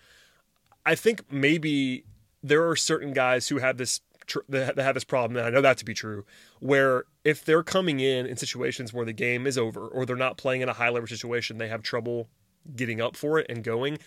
[0.86, 2.04] I think maybe
[2.42, 4.00] there are certain guys who have this
[4.30, 6.24] tr- that have this problem, and I know that to be true.
[6.60, 10.38] Where if they're coming in in situations where the game is over, or they're not
[10.38, 12.28] playing in a high leverage situation, they have trouble
[12.74, 13.98] getting up for it and going.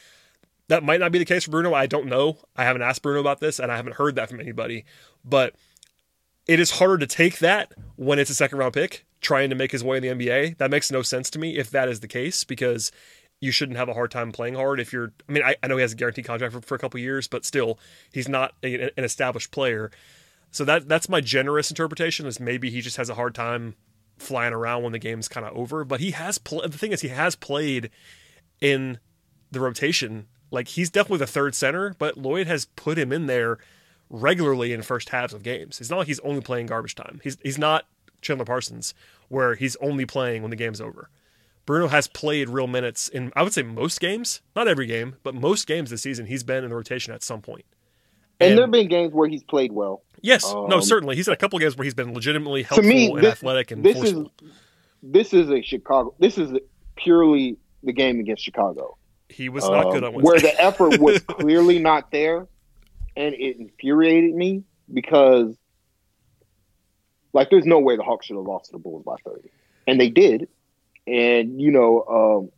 [0.69, 1.73] That might not be the case for Bruno.
[1.73, 2.37] I don't know.
[2.55, 4.85] I haven't asked Bruno about this, and I haven't heard that from anybody.
[5.23, 5.55] But
[6.47, 9.71] it is harder to take that when it's a second round pick trying to make
[9.71, 10.57] his way in the NBA.
[10.57, 12.91] That makes no sense to me if that is the case because
[13.43, 15.11] you shouldn't have a hard time playing hard if you're.
[15.27, 17.27] I mean, I, I know he has a guaranteed contract for, for a couple years,
[17.27, 17.77] but still,
[18.11, 19.91] he's not a, an established player.
[20.51, 23.75] So that that's my generous interpretation is maybe he just has a hard time
[24.17, 25.83] flying around when the game's kind of over.
[25.83, 27.89] But he has pl- the thing is he has played
[28.61, 28.99] in
[29.51, 30.27] the rotation.
[30.49, 33.57] Like he's definitely the third center, but Lloyd has put him in there
[34.09, 35.81] regularly in first halves of games.
[35.81, 37.19] It's not like he's only playing garbage time.
[37.23, 37.87] He's he's not
[38.21, 38.93] Chandler Parsons
[39.27, 41.09] where he's only playing when the game's over.
[41.65, 45.33] Bruno has played real minutes in I would say most games, not every game, but
[45.33, 47.65] most games this season he's been in the rotation at some point.
[48.39, 50.03] and, and- there have been games where he's played well.
[50.21, 53.11] Yes, no, Um, certainly he's in a couple games where he's been legitimately helpful me,
[53.11, 54.31] and this, athletic and this forceful.
[54.41, 54.51] is
[55.03, 56.13] this is a Chicago.
[56.19, 56.57] This is
[56.95, 58.97] purely the game against Chicago.
[59.29, 62.47] he was not good Um, on where the effort was clearly not there,
[63.17, 65.57] and it infuriated me because,
[67.33, 69.49] like, there's no way the Hawks should have lost to the Bulls by 30,
[69.87, 70.47] and they did.
[71.07, 72.49] And you know, um,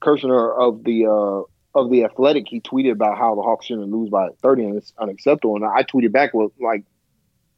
[0.00, 4.10] Kirschner of the uh, of the Athletic, he tweeted about how the Hawks shouldn't lose
[4.10, 5.56] by 30, and it's unacceptable.
[5.56, 6.84] And I tweeted back, well, like,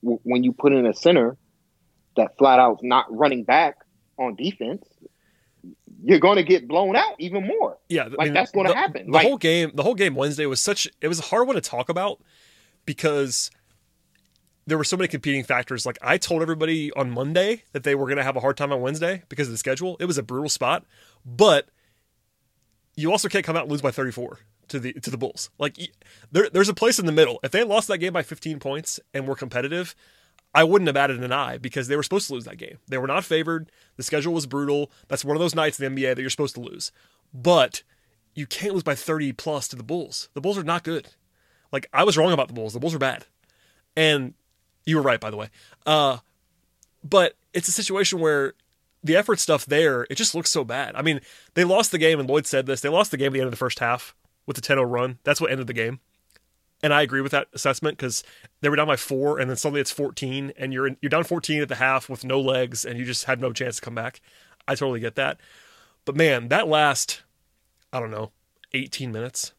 [0.02, 1.36] w- when you put in a center
[2.16, 3.76] that flat out not running back
[4.18, 4.86] on defense,
[6.02, 7.76] you're going to get blown out even more.
[7.88, 9.06] yeah, I like, mean, that's gonna happen.
[9.06, 10.88] The Like- whole game, the whole game Wednesday was such.
[11.02, 12.22] It was a hard one to talk about
[12.86, 13.50] because
[14.66, 15.86] there were so many competing factors.
[15.86, 18.72] Like I told everybody on Monday that they were going to have a hard time
[18.72, 19.96] on Wednesday because of the schedule.
[20.00, 20.84] It was a brutal spot,
[21.24, 21.68] but
[22.96, 24.38] you also can't come out and lose by 34
[24.68, 25.50] to the to the Bulls.
[25.58, 25.76] Like
[26.32, 27.38] there, there's a place in the middle.
[27.42, 29.94] If they lost that game by 15 points and were competitive,
[30.54, 32.78] I wouldn't have added an eye because they were supposed to lose that game.
[32.88, 33.70] They were not favored.
[33.96, 34.90] The schedule was brutal.
[35.08, 36.90] That's one of those nights in the NBA that you're supposed to lose.
[37.32, 37.82] But
[38.34, 40.28] you can't lose by 30 plus to the Bulls.
[40.34, 41.08] The Bulls are not good.
[41.70, 42.72] Like I was wrong about the Bulls.
[42.72, 43.26] The Bulls are bad.
[43.96, 44.34] And
[44.86, 45.50] you were right, by the way.
[45.84, 46.18] Uh,
[47.04, 48.54] but it's a situation where
[49.02, 50.94] the effort stuff there, it just looks so bad.
[50.96, 51.20] I mean,
[51.54, 52.80] they lost the game, and Lloyd said this.
[52.80, 54.14] They lost the game at the end of the first half
[54.46, 55.18] with the 10 0 run.
[55.24, 56.00] That's what ended the game.
[56.82, 58.22] And I agree with that assessment because
[58.60, 61.24] they were down by four, and then suddenly it's 14, and you're in, you're down
[61.24, 63.94] 14 at the half with no legs, and you just had no chance to come
[63.94, 64.20] back.
[64.68, 65.38] I totally get that.
[66.04, 67.22] But man, that last,
[67.92, 68.30] I don't know,
[68.74, 69.52] 18 minutes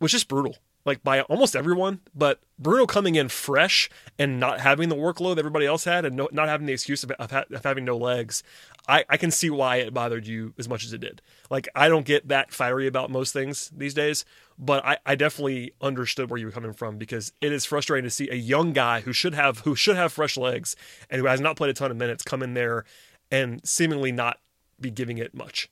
[0.00, 0.56] was just brutal.
[0.84, 5.66] Like by almost everyone, but Bruno coming in fresh and not having the workload everybody
[5.66, 8.42] else had, and no, not having the excuse of, of, ha- of having no legs,
[8.88, 11.20] I, I can see why it bothered you as much as it did.
[11.50, 14.24] Like I don't get that fiery about most things these days,
[14.58, 18.10] but I, I definitely understood where you were coming from because it is frustrating to
[18.10, 20.74] see a young guy who should have who should have fresh legs
[21.10, 22.84] and who has not played a ton of minutes come in there
[23.30, 24.38] and seemingly not
[24.80, 25.68] be giving it much.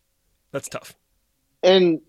[0.53, 0.95] That's tough.
[1.63, 2.01] And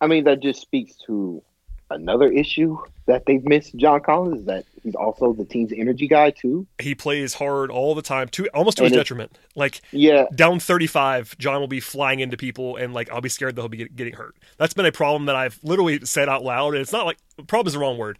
[0.00, 1.42] I mean, that just speaks to
[1.90, 6.30] another issue that they've missed John Collins is that he's also the team's energy guy
[6.30, 6.66] too.
[6.80, 9.38] He plays hard all the time, to almost to his it- detriment.
[9.54, 13.54] Like Yeah, down 35, John will be flying into people, and like I'll be scared
[13.56, 14.34] that he'll be get- getting hurt.
[14.58, 17.68] That's been a problem that I've literally said out loud, and it's not like problem
[17.68, 18.18] is the wrong word.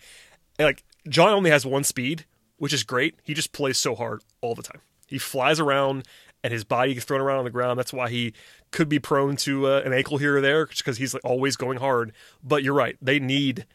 [0.59, 2.25] And, like John only has one speed,
[2.59, 3.17] which is great.
[3.23, 4.81] He just plays so hard all the time.
[5.09, 6.05] He flies around,
[6.47, 7.76] and his body gets thrown around on the ground.
[7.76, 8.32] That's why he
[8.70, 11.78] could be prone to uh, an ankle here or there, because he's like always going
[11.78, 12.12] hard.
[12.40, 13.66] But you're right; they need.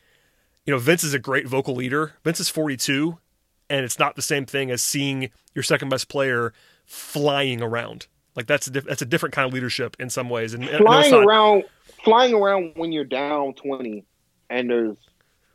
[0.65, 2.13] You know, Vince is a great vocal leader.
[2.23, 3.17] Vince is 42,
[3.69, 6.53] and it's not the same thing as seeing your second best player
[6.85, 8.07] flying around.
[8.37, 10.53] Like that's a diff- that's a different kind of leadership in some ways.
[10.53, 11.63] And flying not- around,
[12.05, 14.05] flying around when you're down twenty,
[14.49, 14.95] and there's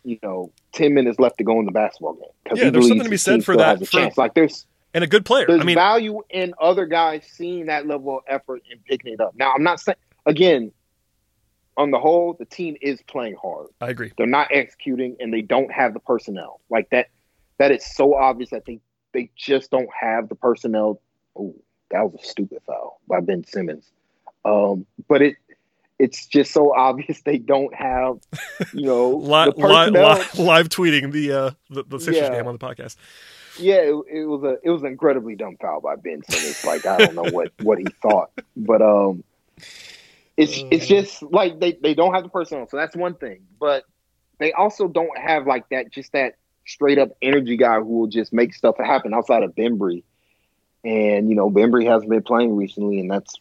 [0.04, 2.56] you know ten minutes left to go in the basketball game.
[2.58, 4.10] Yeah, there's something to be said for that- for-.
[4.18, 4.66] Like there's
[4.96, 5.46] and a good player.
[5.46, 9.20] there's I mean, value in other guys seeing that level of effort and picking it
[9.20, 9.34] up.
[9.36, 10.72] Now, I'm not saying again.
[11.78, 13.66] On the whole, the team is playing hard.
[13.82, 14.10] I agree.
[14.16, 16.62] They're not executing, and they don't have the personnel.
[16.70, 17.08] Like that,
[17.58, 18.48] that is so obvious.
[18.48, 18.80] that they
[19.12, 21.02] they just don't have the personnel.
[21.38, 21.54] Oh,
[21.90, 23.90] that was a stupid foul by Ben Simmons.
[24.46, 25.36] Um, but it
[25.98, 28.20] it's just so obvious they don't have,
[28.72, 32.36] you know, Li- the li- li- live tweeting the uh, the, the Sixers Yeah.
[32.38, 32.96] game on the podcast.
[33.58, 36.64] Yeah, it, it was a it was an incredibly dumb foul by Ben Simmons.
[36.64, 39.24] Like I don't know what what he thought, but um,
[40.36, 43.46] it's it's just like they they don't have the personnel, so that's one thing.
[43.58, 43.84] But
[44.38, 46.36] they also don't have like that just that
[46.66, 50.02] straight up energy guy who will just make stuff happen outside of Bembry.
[50.84, 53.34] And you know, Bembry hasn't been playing recently, and that's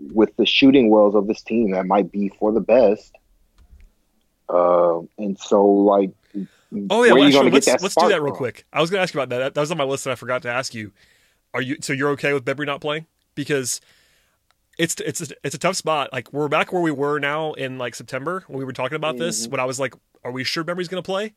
[0.00, 3.14] with the shooting wells of this team that might be for the best.
[4.48, 6.10] Uh, and so like.
[6.90, 8.36] Oh yeah, well, actually, let's that let's do that real from?
[8.36, 8.64] quick.
[8.72, 9.54] I was going to ask you about that.
[9.54, 10.92] That was on my list, and I forgot to ask you.
[11.52, 13.80] Are you so you're okay with Bembry not playing because
[14.78, 16.12] it's it's a, it's a tough spot.
[16.12, 19.18] Like we're back where we were now in like September when we were talking about
[19.18, 19.42] this.
[19.42, 19.50] Mm-hmm.
[19.52, 19.94] When I was like,
[20.24, 21.34] "Are we sure Bembry's going to play?"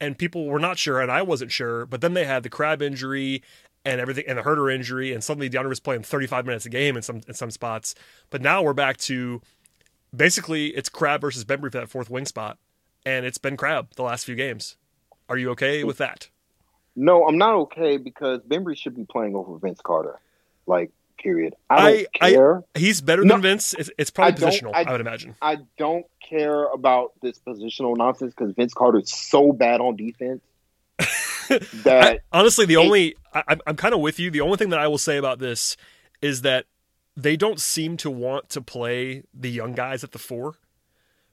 [0.00, 1.84] And people were not sure, and I wasn't sure.
[1.84, 3.42] But then they had the Crabbe injury
[3.84, 6.96] and everything, and the Huerter injury, and suddenly DeAndre was playing 35 minutes a game
[6.96, 7.94] in some in some spots.
[8.30, 9.40] But now we're back to
[10.14, 12.58] basically it's Crabbe versus Bembry for that fourth wing spot,
[13.06, 14.76] and it's been Crabbe the last few games.
[15.28, 16.28] Are you okay with that?
[16.96, 20.18] No, I'm not okay because Bembry should be playing over Vince Carter.
[20.66, 21.54] Like, period.
[21.68, 22.62] I don't I- I- care.
[22.74, 23.74] He's better No, than Vince.
[23.74, 25.36] It's, it's probably I positional, I- I, would imagine.
[25.40, 30.42] I don't care about this positional nonsense because Vince Carter is so bad on defense
[31.48, 32.80] that I- honestly, the Hey.
[32.86, 34.30] only I, I'm kind of with you.
[34.30, 35.76] The only thing that I will say about this
[36.20, 36.66] is that
[37.16, 40.54] they don't seem to want to play the young guys at the four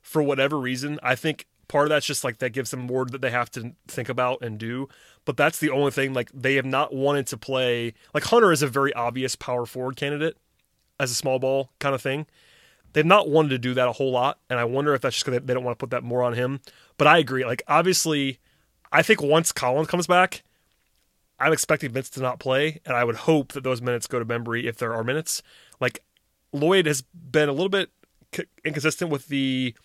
[0.01, 0.99] for whatever reason.
[1.01, 3.73] I think part of that's just like that gives them more that they have to
[3.87, 4.87] think about and do.
[5.25, 6.13] But that's the only thing.
[6.13, 7.93] Like they have not wanted to play.
[8.13, 10.37] Like Hunter is a very obvious power forward candidate
[10.99, 12.25] as a small ball kind of thing.
[12.93, 15.25] They've not wanted to do that a whole lot, and I wonder if that's just
[15.25, 16.61] because they don't want to put that more on him.
[16.97, 17.45] But I agree.
[17.45, 18.39] Like obviously,
[18.91, 20.43] I think once Collins comes back,
[21.39, 24.25] I'm expecting Vince to not play, and I would hope that those minutes go to
[24.25, 25.43] Bembry if there are minutes.
[25.79, 26.03] Like
[26.53, 27.89] Lloyd has been a little bit
[28.63, 29.75] inconsistent with the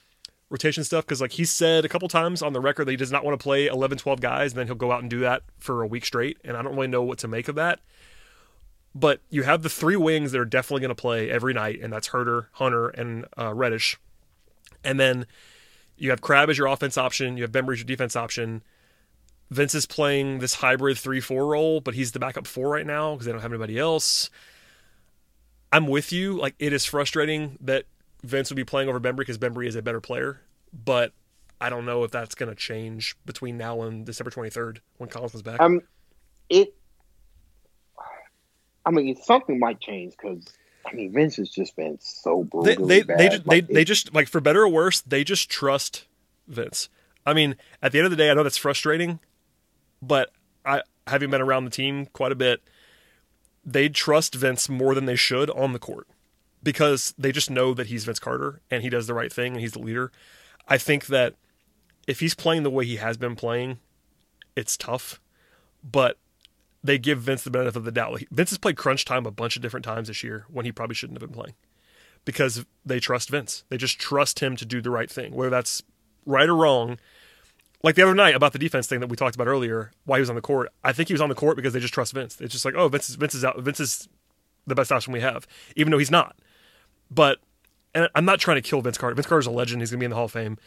[0.52, 3.10] rotation stuff because like he said a couple times on the record that he does
[3.10, 5.42] not want to play 11 12 guys and then he'll go out and do that
[5.58, 7.80] for a week straight and i don't really know what to make of that.
[8.94, 11.90] But you have the three wings that are definitely going to play every night and
[11.90, 13.98] that's huerter hunter and uh, reddish.
[14.84, 15.24] And then
[15.96, 18.62] you have crabbe as your offense option you have bembry as your defense option.
[19.50, 23.24] Vince is playing this hybrid 3-4 role but he's the backup four right now because
[23.24, 24.28] they don't have anybody else.
[25.72, 27.86] I'm with you like it is frustrating that
[28.22, 30.40] Vince would be playing over Bembry because Bembry is a better player,
[30.72, 31.12] but
[31.60, 35.32] I don't know if that's going to change between now and December 23rd when Collins
[35.32, 35.60] comes back.
[35.60, 35.80] um,
[36.48, 36.74] it.
[38.84, 40.44] I mean, something might change because
[40.86, 43.18] I mean, Vince has just been so they they bad.
[43.18, 46.06] they just, they, Like, they it- just like for better or worse, they just trust
[46.48, 46.88] Vince.
[47.24, 49.20] I mean, at the end of the day, I know that's frustrating,
[50.00, 50.30] but
[50.66, 52.60] I having been around the team quite a bit,
[53.64, 56.08] they trust Vince more than they should on the court
[56.62, 59.60] because they just know that he's Vince Carter and he does the right thing and
[59.60, 60.12] he's the leader.
[60.68, 61.34] I think that
[62.06, 63.78] if he's playing the way he has been playing,
[64.56, 65.20] it's tough,
[65.82, 66.18] but
[66.84, 68.22] they give Vince the benefit of the doubt.
[68.30, 70.94] Vince has played crunch time a bunch of different times this year when he probably
[70.94, 71.54] shouldn't have been playing
[72.24, 73.64] because they trust Vince.
[73.68, 75.82] They just trust him to do the right thing, whether that's
[76.26, 76.98] right or wrong.
[77.82, 80.20] Like the other night about the defense thing that we talked about earlier, why he
[80.20, 80.68] was on the court.
[80.84, 82.40] I think he was on the court because they just trust Vince.
[82.40, 83.58] It's just like, oh, Vince is Vince is out.
[83.58, 84.08] Vince is
[84.66, 86.36] the best option we have, even though he's not.
[87.12, 87.38] But
[87.94, 89.14] and I'm not trying to kill Vince Carter.
[89.14, 89.82] Vince Carter's a legend.
[89.82, 90.58] He's gonna be in the Hall of Fame.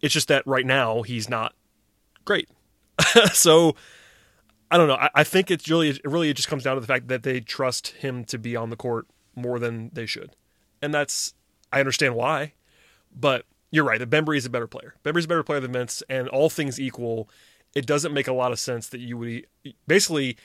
[0.00, 1.54] It's just that right now he's not
[2.24, 2.48] great.
[3.32, 3.74] so
[4.70, 4.94] I don't know.
[4.94, 7.40] I, I think it's really it really just comes down to the fact that they
[7.40, 10.34] trust him to be on the court more than they should,
[10.80, 11.34] and that's
[11.72, 12.54] I understand why.
[13.14, 13.98] But you're right.
[13.98, 14.94] The Bembry is a better player.
[15.04, 17.28] Bembry's a better player than Vince, and all things equal,
[17.74, 19.46] it doesn't make a lot of sense that you would
[19.86, 20.36] basically.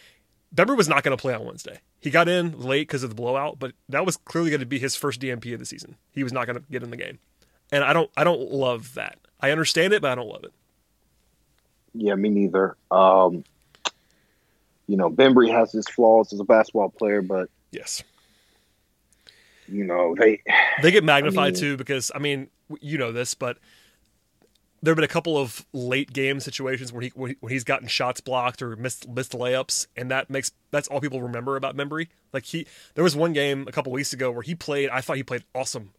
[0.56, 1.80] Bembry was not going to play on Wednesday.
[2.00, 4.80] He got in late because of the blowout, but that was clearly going to be
[4.80, 5.96] his first DNP of the season.
[6.12, 7.20] He was not going to get in the game,
[7.72, 8.10] and I don't.
[8.18, 9.18] I don't love that.
[9.42, 10.52] I understand it, but I don't love it.
[11.94, 12.76] Yeah, me neither.
[12.92, 13.44] Um,
[14.88, 18.04] you know, Bembry has his flaws as a basketball player, but Yes.
[19.68, 20.42] you know they
[20.82, 22.50] They get magnified mean- too because I mean,
[22.82, 23.58] you know this, but
[24.82, 28.22] there have been a couple of late game situations where he when, he's gotten shots
[28.22, 32.08] blocked or missed missed layups, and that makes that's all people remember about Bembry.
[32.34, 32.66] Like he,
[32.96, 34.90] there was one game a couple weeks ago where he played.
[34.90, 35.92] I thought he played awesome.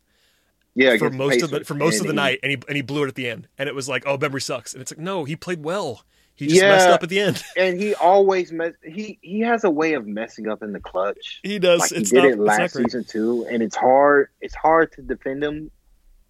[0.74, 3.04] Yeah, for most of the for most of the night, and he and he blew
[3.04, 5.24] it at the end, and it was like, oh, Bembry sucks, and it's like, no,
[5.24, 6.04] he played well.
[6.36, 6.70] He just Yeah.
[6.70, 7.42] messed up at the end.
[7.56, 8.72] and he always mess.
[8.82, 11.40] He he has a way of messing up in the clutch.
[11.42, 11.80] he does.
[11.80, 14.28] like he it's did not, it last season too, and it's hard.
[14.40, 15.70] It's hard to defend him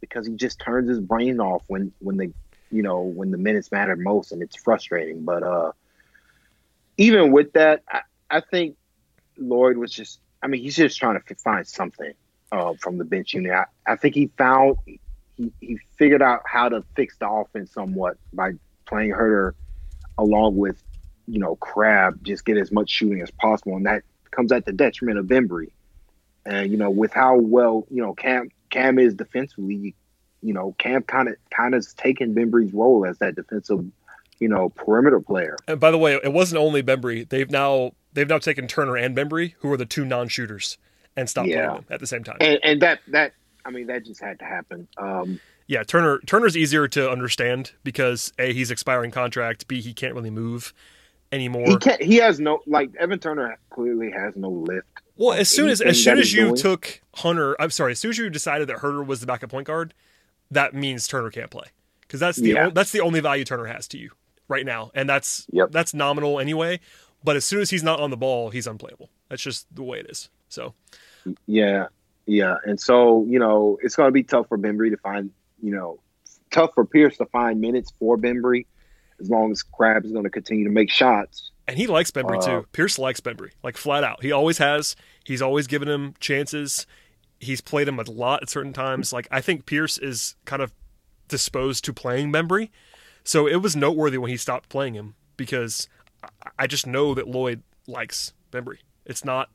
[0.01, 2.33] because he just turns his brain off when when the
[2.71, 5.25] you know when the minutes matter most, and it's frustrating.
[5.25, 5.73] But uh,
[6.97, 8.77] even with that, I, I think
[9.37, 10.21] Lloyd was just.
[10.43, 12.15] I mean, he's just trying to find something
[12.51, 13.53] uh, from the bench unit.
[13.53, 15.01] I, I think he found he
[15.61, 18.53] he figured out how to fix the offense somewhat by
[18.87, 19.53] playing Huerter
[20.19, 20.83] along with
[21.27, 24.73] you know Crabbe, just get as much shooting as possible, and that comes at the
[24.73, 25.71] detriment of Bembry.
[26.47, 29.95] And you know, with how well you know Cam Cam is defensively,
[30.43, 33.85] you, know Cam kind of kind of taken Bembry's role as that defensive,
[34.39, 35.57] you know, perimeter player.
[35.69, 37.29] And by the way, it wasn't only Bembry.
[37.29, 40.79] They've now they've now taken Turner and Bembry, who are the two non-shooters,
[41.17, 41.67] and stopped Yeah.
[41.67, 42.39] playing them at the same time.
[42.41, 43.33] And, and that that
[43.65, 44.89] I mean that just had to happen.
[44.97, 50.15] Um, yeah, Turner Turner's easier to understand because a he's expiring contract, b he can't
[50.15, 50.73] really move
[51.31, 51.67] anymore.
[51.67, 52.03] he can't.
[52.03, 54.87] He has no like Evan Turner clearly has no lift.
[55.21, 56.57] Well, as soon as as soon as you doing.
[56.57, 59.67] took Hunter, I'm sorry, as soon as you decided that Huerter was the backup point
[59.67, 59.93] guard,
[60.51, 61.67] that means Turner can't play
[62.01, 62.67] because that's the Yeah.
[62.69, 64.13] on- that's the only value Turner has to you
[64.49, 65.73] right now, and that's Yep.
[65.73, 66.81] that's nominal anyway.
[67.23, 69.11] But as soon as he's not on the ball, he's unplayable.
[69.29, 70.31] That's just the way it is.
[70.49, 70.73] So
[71.47, 71.89] Yeah,
[72.25, 75.31] yeah, and so you know it's going to be tough for Bembry to find.
[75.63, 76.01] You know,
[76.51, 78.65] tough for Pierce to find minutes for Bembry,
[79.21, 81.50] as long as Crabbe's is going to continue to make shots.
[81.69, 82.67] And he likes Bembry Uh, too.
[82.73, 84.23] Pierce likes Bembry, like flat out.
[84.23, 84.97] He always has.
[85.25, 86.87] He's always given him chances.
[87.39, 89.13] He's played him a lot at certain times.
[89.13, 90.73] Like I think Pierce is kind of
[91.29, 92.71] disposed to playing Bembry,
[93.23, 95.89] so it was noteworthy when he stopped playing him because
[96.25, 98.79] I- I just know that Lloyd likes Bembry.
[99.07, 99.49] It's not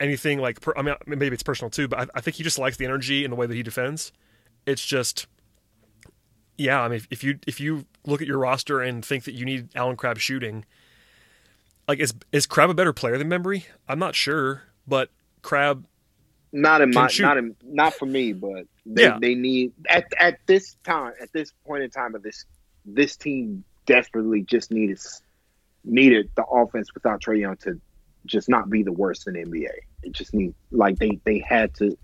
[0.00, 2.58] anything like per, I mean maybe it's personal too, but I, I think he just
[2.58, 4.12] likes the energy and the way that he defends.
[4.66, 5.26] It's just
[6.58, 6.80] yeah.
[6.82, 9.44] I mean if, if you if you look at your roster and think that you
[9.44, 10.64] need Allen Crabbe shooting
[11.88, 13.64] like is is Crabbe a better player than Bembry?
[13.88, 15.10] I'm not sure, but
[15.42, 15.84] Crabbe
[16.52, 17.22] Not in my, shoot.
[17.22, 19.18] not in, not for me, but they, Yeah.
[19.20, 22.44] they need at at this time, at this point in time of this
[22.84, 24.98] this team desperately just needed
[25.84, 27.80] needed the offense without Trae Young to
[28.26, 29.70] just not be the worst in the NBA.
[30.04, 31.96] It just need like they they had to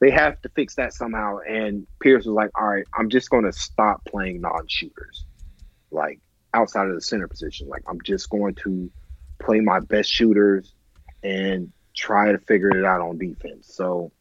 [0.00, 1.38] they have to fix that somehow.
[1.48, 5.24] And Pierce was like, all right, I'm just going to stop playing non-shooters,
[5.90, 6.20] like
[6.52, 7.68] outside of the center position.
[7.68, 8.90] Like I'm just going to
[9.44, 10.74] play my best shooters
[11.22, 13.72] and try to figure it out on defense.
[13.74, 14.12] So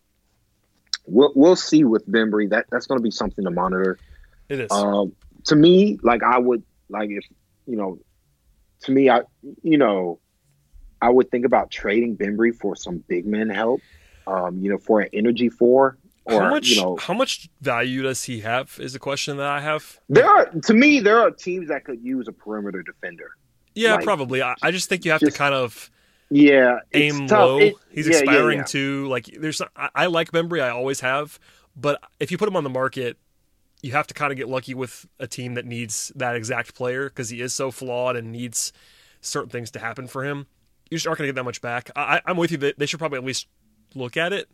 [1.05, 2.49] we'll we'll see with Bembry.
[2.49, 3.97] That that's going to be something to monitor.
[4.49, 4.71] it is.
[4.71, 5.13] Um,
[5.45, 7.26] to me, like I would like if
[7.65, 7.99] you know,
[8.82, 9.21] to me, I
[9.61, 10.19] you know,
[11.01, 13.82] I would think about trading Bembry for some big man help.
[14.26, 18.03] Um, you know, for an energy four or how much you know, how much value
[18.03, 19.99] does he have is the question that I have.
[20.07, 23.32] there are to me there are teams that could use a perimeter defender.
[23.76, 24.41] Yeah, Like, probably.
[24.41, 25.89] I, I just think you have just to kind of
[26.30, 27.59] Yeah, aim low.
[27.59, 28.63] It- He's yeah, yeah, expiring yeah.
[28.65, 29.07] too.
[29.07, 31.39] Like there's I, I like Bembry, I always have,
[31.76, 33.17] but if you put him on the market,
[33.82, 37.09] you have to kind of get lucky with a team that needs that exact player
[37.09, 38.71] because he is so flawed and needs
[39.21, 40.47] certain things to happen for him.
[40.89, 41.89] You just aren't going to get that much back.
[41.95, 43.47] I, I- I'm with you that they should probably at least
[43.95, 44.49] look at it,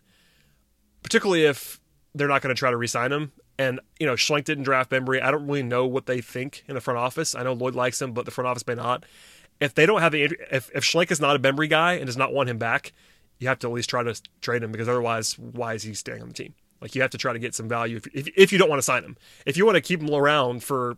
[1.03, 1.79] particularly if
[2.15, 3.31] they're not going to try to re-sign him.
[3.59, 5.21] And you know, Schlenk didn't draft Bembry.
[5.21, 7.35] I don't really know what they think in the front office.
[7.35, 9.03] I know Lloyd likes him, but the front office may not.
[9.59, 12.15] If they don't have the if if Schlenk is not a Bembry guy and does
[12.15, 12.93] not want him back,
[13.37, 16.21] you have to at least try to trade him because otherwise, why is he staying
[16.21, 16.53] on the team?
[16.81, 18.79] Like you have to try to get some value if if, if you don't want
[18.79, 19.17] to sign him.
[19.45, 20.97] If you want to keep him around for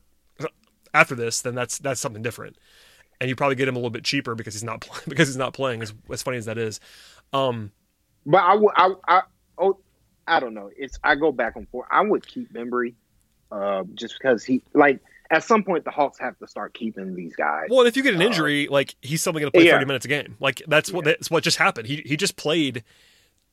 [0.93, 2.57] after this, then that's that's something different.
[3.19, 5.37] And you probably get him a little bit cheaper because he's not playing because he's
[5.37, 5.81] not playing.
[5.81, 6.79] As as funny as that is,
[7.33, 7.71] um,
[8.25, 9.21] But I I, I,
[9.57, 9.79] oh,
[10.31, 10.69] I don't know.
[10.77, 11.87] It's I go back and forth.
[11.91, 12.93] I would keep Bembry,
[13.51, 17.35] uh, just because he like at some point the Hawks have to start keeping these
[17.35, 17.67] guys.
[17.69, 19.73] Well, if you get an injury, like he's suddenly going to play Yeah.
[19.73, 20.37] thirty minutes a game.
[20.39, 21.87] Like that's what that's what just happened.
[21.87, 22.83] He he just played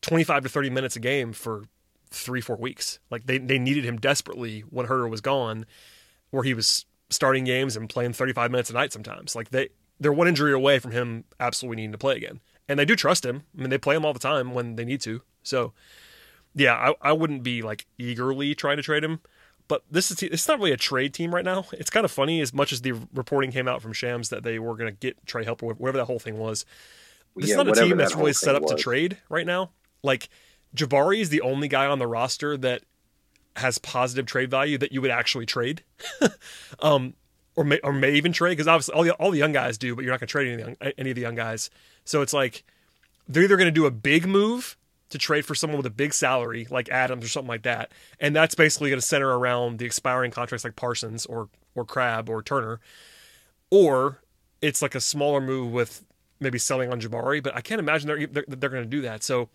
[0.03, 1.65] twenty five to thirty minutes a game for
[2.11, 3.01] three four weeks.
[3.11, 5.67] Like they they needed him desperately when Huerter was gone,
[6.31, 9.35] where he was starting games and playing thirty five minutes a night sometimes.
[9.35, 12.85] Like they they're one injury away from him absolutely needing to play again, and they
[12.85, 13.43] do trust him.
[13.57, 15.23] I mean, they play him all the time when they need to.
[15.43, 15.73] So
[16.59, 19.21] yeah, I I wouldn't be like eagerly trying to trade him.
[19.69, 21.67] But this is it's not really a trade team right now.
[21.73, 24.59] It's kind of funny as much as the reporting came out from Shams that they
[24.59, 26.65] were going to get Trey Helper, whatever that whole thing was.
[27.39, 29.47] This Yeah, is not a team that that's really set up thing to trade right
[29.47, 29.71] now.
[30.03, 30.29] Like
[30.75, 32.83] Jabari is the only guy on the roster that
[33.57, 35.83] has positive trade value that you would actually trade,
[36.81, 37.15] um,
[37.57, 39.95] or may or may even trade because obviously all the all the young guys do,
[39.95, 41.71] but you're not going to trade any of, the young, any of the young guys.
[42.05, 42.65] So it's like
[43.29, 44.77] they're either going to do a big move
[45.11, 48.35] to trade for someone with a big salary like Adams or something like that, and
[48.35, 52.43] that's basically going to center around the expiring contracts like Parsons or or Crabbe or
[52.43, 52.81] Turner,
[53.71, 54.21] or
[54.61, 56.05] it's like a smaller move with
[56.41, 59.23] maybe selling on Jabari, but I can't imagine they're they're, they're going to do that.
[59.23, 59.49] So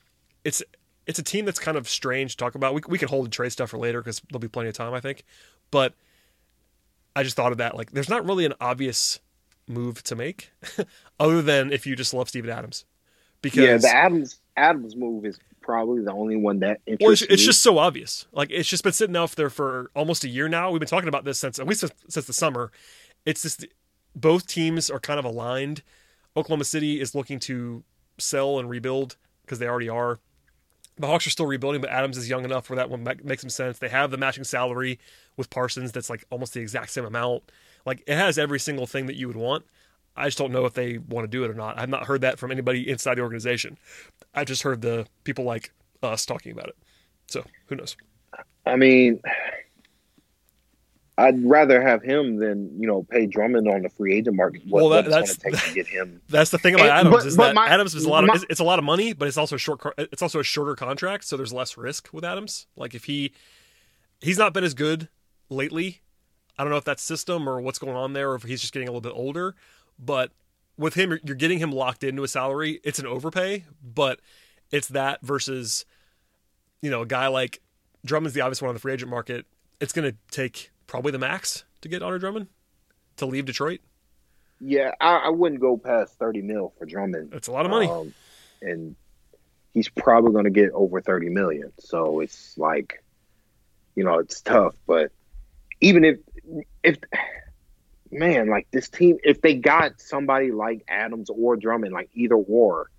[0.43, 0.63] it's
[1.05, 2.73] it's a team that's kind of strange to talk about.
[2.73, 4.93] We we can hold the trade stuff for later because there'll be plenty of time,
[4.93, 5.23] I think.
[5.71, 5.93] But
[7.15, 7.75] I just thought of that.
[7.75, 9.19] Like, there's not really an obvious
[9.67, 10.51] move to make,
[11.19, 12.85] other than if you just love Steven Adams.
[13.41, 17.21] Because yeah, the Adams Adams move is probably the only one that interests well, it's,
[17.33, 18.27] it's just so obvious.
[18.31, 20.71] Like it's just been sitting out there for almost a year now.
[20.71, 22.71] We've been talking about this since at least since, since the summer.
[23.25, 23.65] It's just
[24.15, 25.81] both teams are kind of aligned.
[26.35, 27.83] Oklahoma City is looking to
[28.17, 30.19] sell and rebuild because they already are.
[30.97, 33.49] The Hawks are still rebuilding, but Adams is young enough where that one makes some
[33.49, 33.79] sense.
[33.79, 34.99] They have the matching salary
[35.37, 37.51] with Parsons that's like almost the exact same amount.
[37.85, 39.65] Like it has every single thing that you would want.
[40.15, 41.79] I just don't know if they want to do it or not.
[41.79, 43.77] I've not heard that from anybody inside the organization.
[44.33, 45.71] I just heard the people like
[46.03, 46.75] us talking about it.
[47.27, 47.95] So who knows?
[48.65, 49.21] I mean,
[51.17, 54.63] I'd rather have him than you know pay Drummond on the free agent market.
[54.67, 56.21] What, Well, that- that's- going to take to get him?
[56.29, 58.23] That's the thing about And- Adams but- is but that my- Adams is a lot
[58.23, 60.39] of my- it's, it's a lot of money, but it's also a short it's also
[60.39, 62.65] a shorter contract, so there's less risk with Adams.
[62.75, 63.31] Like if he
[64.21, 65.09] he's not been as good
[65.49, 66.01] lately.
[66.57, 68.73] I don't know if that's system or what's going on there, or if he's just
[68.73, 69.55] getting a little bit older.
[69.99, 70.31] But
[70.77, 72.79] with him, you're- getting him locked into a salary.
[72.83, 74.19] It's an overpay, but
[74.71, 75.85] it's that versus
[76.81, 77.61] you know a guy like
[78.05, 79.45] Drummond's the obvious one on the free agent market.
[79.79, 82.47] It's going to take probably the max to get Andre Drummond
[83.17, 83.81] to leave Detroit.
[84.59, 87.31] Yeah, I, I wouldn't go past thirty mil for Drummond.
[87.31, 87.87] That's a lot of money.
[87.87, 88.13] Um,
[88.61, 88.95] and
[89.73, 91.71] he's probably going to get over 30 million.
[91.79, 93.03] So it's like,
[93.95, 94.75] you know, it's tough.
[94.87, 95.11] But
[95.81, 96.17] even if,
[96.83, 96.97] if,
[98.13, 102.89] man, like this team, if they got somebody like Adams or Drummond, like either or,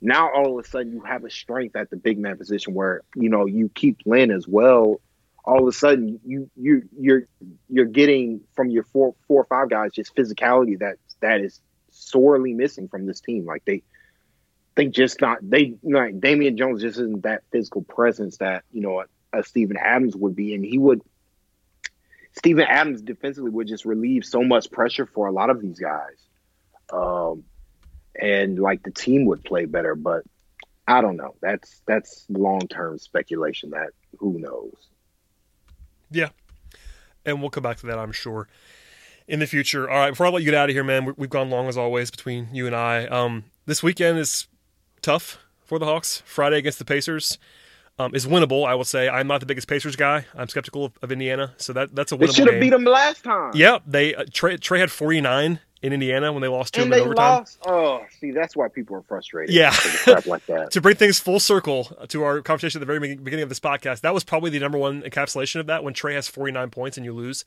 [0.00, 3.02] now all of a sudden you have a strength at the big man position where,
[3.16, 5.00] you know, you keep Len as well.
[5.44, 7.22] All of a sudden you you you're
[7.68, 12.54] you're getting from your four four or five guys just physicality that that is sorely
[12.54, 13.44] missing from this team.
[13.44, 13.82] Like they
[14.74, 19.00] they just not they like Damian Jones just isn't that physical presence that you know
[19.00, 21.02] a, a Steven Adams would be, and he would.
[22.36, 26.16] Steven Adams defensively would just relieve so much pressure for a lot of these guys,
[26.92, 27.44] um,
[28.20, 29.94] and like the team would play better.
[29.94, 30.24] But
[30.86, 31.34] I don't know.
[31.40, 33.70] That's that's long term speculation.
[33.70, 34.74] That who knows.
[36.10, 36.28] Yeah.
[37.24, 38.48] And we'll come back to that, I'm sure,
[39.26, 39.88] in the future.
[39.88, 41.68] All right, before I let you get out of here, man, we- we've gone long
[41.68, 43.06] as always between you and I.
[43.06, 44.46] Um, this weekend is
[45.00, 46.22] tough for the Hawks.
[46.26, 47.38] Friday against the Pacers
[47.98, 49.08] um, is winnable, I will say.
[49.08, 50.26] I'm not the biggest Pacers guy.
[50.34, 52.26] I'm skeptical of, of Indiana, so that that's a winnable.
[52.28, 53.52] They should have beat them last time.
[53.54, 56.92] Yeah, they uh, Trae, Trae had 49 in Indiana when they lost to and him
[56.94, 57.38] in they overtime.
[57.40, 57.58] lost.
[57.66, 59.54] Oh, see, that's why people are frustrated.
[59.54, 59.76] Yeah.
[60.26, 60.70] like that.
[60.72, 64.00] to bring things full circle to our conversation at the very beginning of this podcast,
[64.00, 67.04] that was probably the number one encapsulation of that when Trae has 49 points and
[67.04, 67.44] you lose.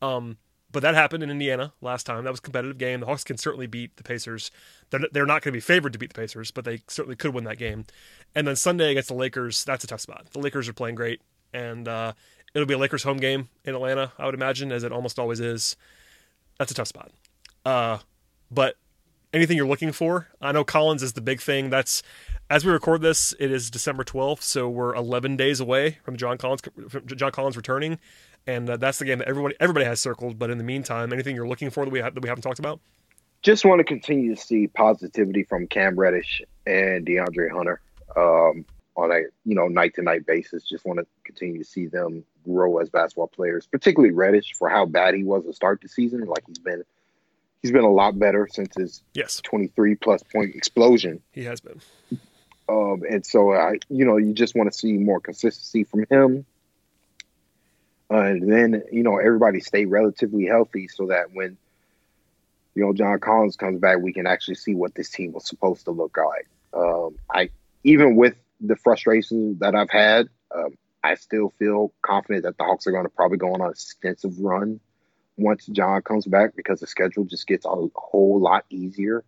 [0.00, 0.38] Um,
[0.72, 2.24] but that happened in Indiana last time.
[2.24, 3.00] That was a competitive game.
[3.00, 4.50] The Hawks can certainly beat the Pacers.
[4.90, 7.34] They're, they're not going to be favored to beat the Pacers, but they certainly could
[7.34, 7.86] win that game.
[8.34, 10.26] And then Sunday against the Lakers, that's a tough spot.
[10.32, 11.20] The Lakers are playing great,
[11.52, 12.12] and uh,
[12.54, 15.40] it'll be a Lakers home game in Atlanta, I would imagine, as it almost always
[15.40, 15.76] is.
[16.58, 17.10] That's a tough spot.
[17.64, 17.98] Uh,
[18.50, 18.76] but
[19.32, 20.28] anything you're looking for.
[20.40, 21.70] I know Collins is the big thing.
[21.70, 22.02] That's
[22.48, 26.36] as we record this, it is December 12th, so we're 11 days away from John
[26.36, 27.98] Collins from John Collins returning,
[28.46, 30.38] and uh, that's the game that everybody everybody has circled.
[30.38, 32.58] But in the meantime, anything you're looking for that we have, that we haven't talked
[32.58, 32.80] about?
[33.42, 37.80] just want to continue to see positivity from Cam Reddish and DeAndre Hunter
[38.16, 38.64] um,
[38.96, 40.64] on a you know night to night basis.
[40.64, 44.84] Just want to continue to see them grow as basketball players, particularly Reddish for how
[44.84, 46.24] bad he was to start the season.
[46.26, 46.84] Like he's been
[47.62, 51.20] he's been a lot better since his Yes, 23 plus point explosion.
[51.32, 51.80] he has been.
[52.68, 56.46] Um, and so I you know you just want to see more consistency from him.
[58.10, 61.56] Uh, and then you know everybody stay relatively healthy so that when
[62.74, 65.84] you know John Collins comes back, we can actually see what this team was supposed
[65.84, 66.48] to look like.
[66.72, 67.50] Um, I
[67.84, 72.86] even with the frustration that I've had, um, I still feel confident that the Hawks
[72.86, 74.80] are going to probably go on an extensive run
[75.40, 79.24] once John comes back because the schedule just gets a whole lot easier.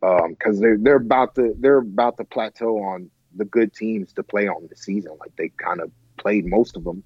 [0.00, 4.48] Because they're they're about to they're about to plateau on the good teams to play
[4.48, 5.12] on the season.
[5.20, 7.02] Like they kind of played most of them.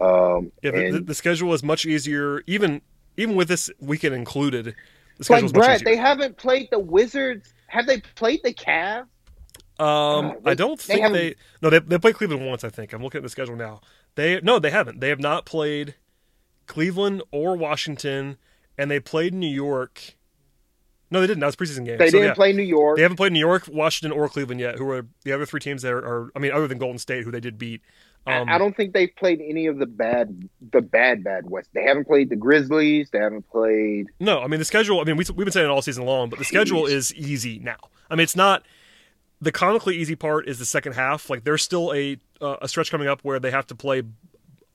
[0.00, 2.82] Um, Yeah, the, and- the, the schedule is much easier, even
[3.16, 4.66] even with this weekend included.
[4.66, 7.52] The like schedule is much Brad, they haven't played the Wizards.
[7.66, 9.06] Have they played the Cavs?
[9.78, 9.86] Um,
[10.26, 11.34] Uh, they- I don't think haven't- they.
[11.62, 12.62] No, they they played Cleveland once.
[12.64, 13.80] I think I'm looking at the schedule now.
[14.14, 15.00] They no, they haven't.
[15.00, 15.96] They have not played
[16.70, 18.36] Cleveland or Washington,
[18.78, 20.14] and they played New York.
[21.10, 21.40] No, they didn't.
[21.40, 21.98] That was preseason game.
[21.98, 22.34] They So, didn't yeah.
[22.34, 22.96] play New York.
[22.96, 24.76] They haven't played New York, Washington, or Cleveland yet.
[24.76, 25.98] Who are the other three teams that are?
[25.98, 27.82] are I mean, other than Golden State, who they did beat.
[28.24, 31.70] Um, I don't think they've played any of the bad, the bad, bad West.
[31.72, 33.10] They haven't played the Grizzlies.
[33.10, 34.06] They haven't played.
[34.20, 35.00] No, I mean the schedule.
[35.00, 37.58] I mean we, we've been saying it all season long, but the schedule is easy
[37.58, 37.78] now.
[38.10, 38.62] I mean it's not
[39.40, 41.30] the comically easy part is the second half.
[41.30, 44.02] Like there's still a uh, a stretch coming up where they have to play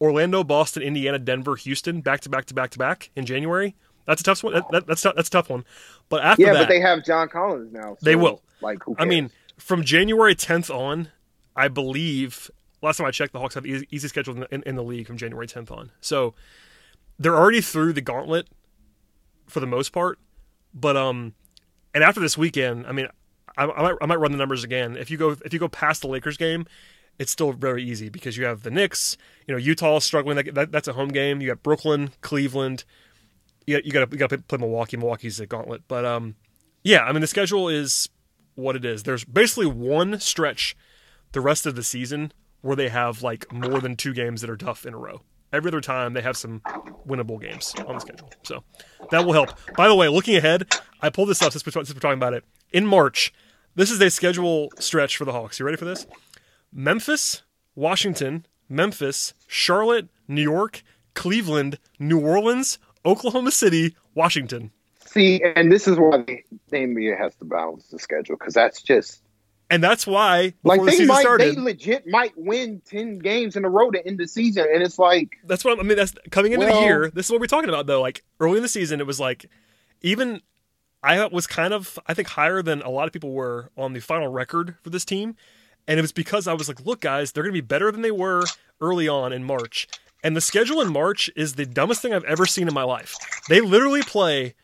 [0.06, 3.76] Orlando, Boston, Indiana, Denver, Houston back to back to back to back in January.
[4.06, 4.53] That's a tough one.
[4.53, 5.66] That, that, that's that's a tough one.
[6.10, 7.97] But after Yeah, that, but they have John Collins now.
[8.01, 8.43] They will.
[8.62, 11.10] Like, I mean, from January 10th on,
[11.56, 12.49] I believe
[12.82, 14.84] last time I checked, the Hawks have easy, easy schedule in the, in, in the
[14.84, 15.91] league from January 10th on.
[16.01, 16.36] So
[17.18, 18.47] they're already through the gauntlet
[19.47, 20.20] for the most part.
[20.74, 21.34] But um,
[21.93, 23.08] and after this weekend, I mean,
[23.58, 24.97] I, I might I might run the numbers again.
[24.97, 26.66] If you go if you go past the Lakers game,
[27.18, 29.18] it's still very easy because you have the Knicks.
[29.47, 30.38] You know, Utah struggling.
[30.38, 31.41] That, that, that's a home game.
[31.41, 32.84] You got Brooklyn, Cleveland.
[33.66, 34.97] You you got to play Milwaukee.
[34.97, 35.84] Milwaukee's a gauntlet.
[35.88, 36.36] But um,
[36.84, 38.09] yeah, I mean the schedule is
[38.55, 39.03] what it is.
[39.03, 40.76] There's basically one stretch
[41.32, 44.57] the rest of the season where they have like more than two games that are
[44.57, 45.22] tough in a row.
[45.53, 46.61] Every other time they have some
[47.07, 48.30] winnable games on the schedule.
[48.43, 48.63] So
[49.11, 49.51] that will help.
[49.78, 50.68] By the way, looking ahead,
[51.01, 52.43] I pulled this up since we're talking about it.
[52.72, 53.34] In March,
[53.76, 55.59] this is a schedule stretch for the Hawks.
[55.59, 56.07] You ready for this?
[56.76, 64.71] Memphis, Washington, Memphis, Charlotte, New York, Cleveland, New Orleans, Oklahoma City, Washington.
[65.05, 68.82] see, and this is why the, the NBA has to balance the schedule because that's
[68.82, 69.23] just
[69.69, 73.63] And that's why like they season might, started, they legit might win ten games in
[73.63, 75.95] a row to end the season, and it's like that's what I mean.
[75.95, 77.09] That's coming into the year.
[77.09, 78.01] This is what we're talking about, though.
[78.01, 79.45] Like early in the season, it was like
[80.01, 80.41] even
[81.01, 84.01] I was kind of I think higher than a lot of people were on the
[84.01, 85.38] final record for this team,
[85.88, 88.01] and it was because I was like, look, guys, they're going to be better than
[88.01, 88.43] they were
[88.81, 89.88] early on in March.
[90.23, 93.15] And the schedule in March is the dumbest thing I've ever seen in my life.
[93.47, 94.55] They literally play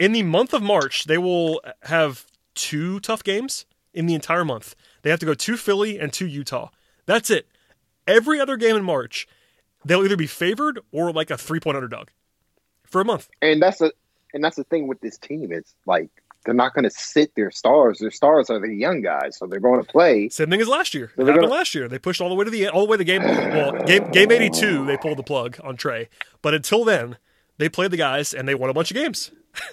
[0.00, 1.04] in the month of March.
[1.04, 4.74] They will have two tough games in the entire month.
[5.02, 6.70] They have to go to Philly and to Utah.
[7.06, 7.46] That's it.
[8.06, 9.28] Every other game in March,
[9.84, 12.08] they'll either be favored or like a three point underdog
[12.84, 13.28] for a month.
[13.40, 13.92] and that's a
[14.32, 15.52] and that's the thing with this team.
[15.52, 16.10] It's like
[16.44, 17.98] they're not going to sit their stars.
[17.98, 20.28] Their stars are the young guys, so they're going to play.
[20.28, 21.06] Same thing as last year.
[21.06, 21.88] It They're happened gonna- last year.
[21.88, 24.30] They pushed all the way to the all the way to game well game game
[24.30, 24.84] eighty two.
[24.86, 26.08] They pulled the plug on Trae,
[26.42, 27.16] but until then,
[27.58, 29.30] they played the guys and they won a bunch of games.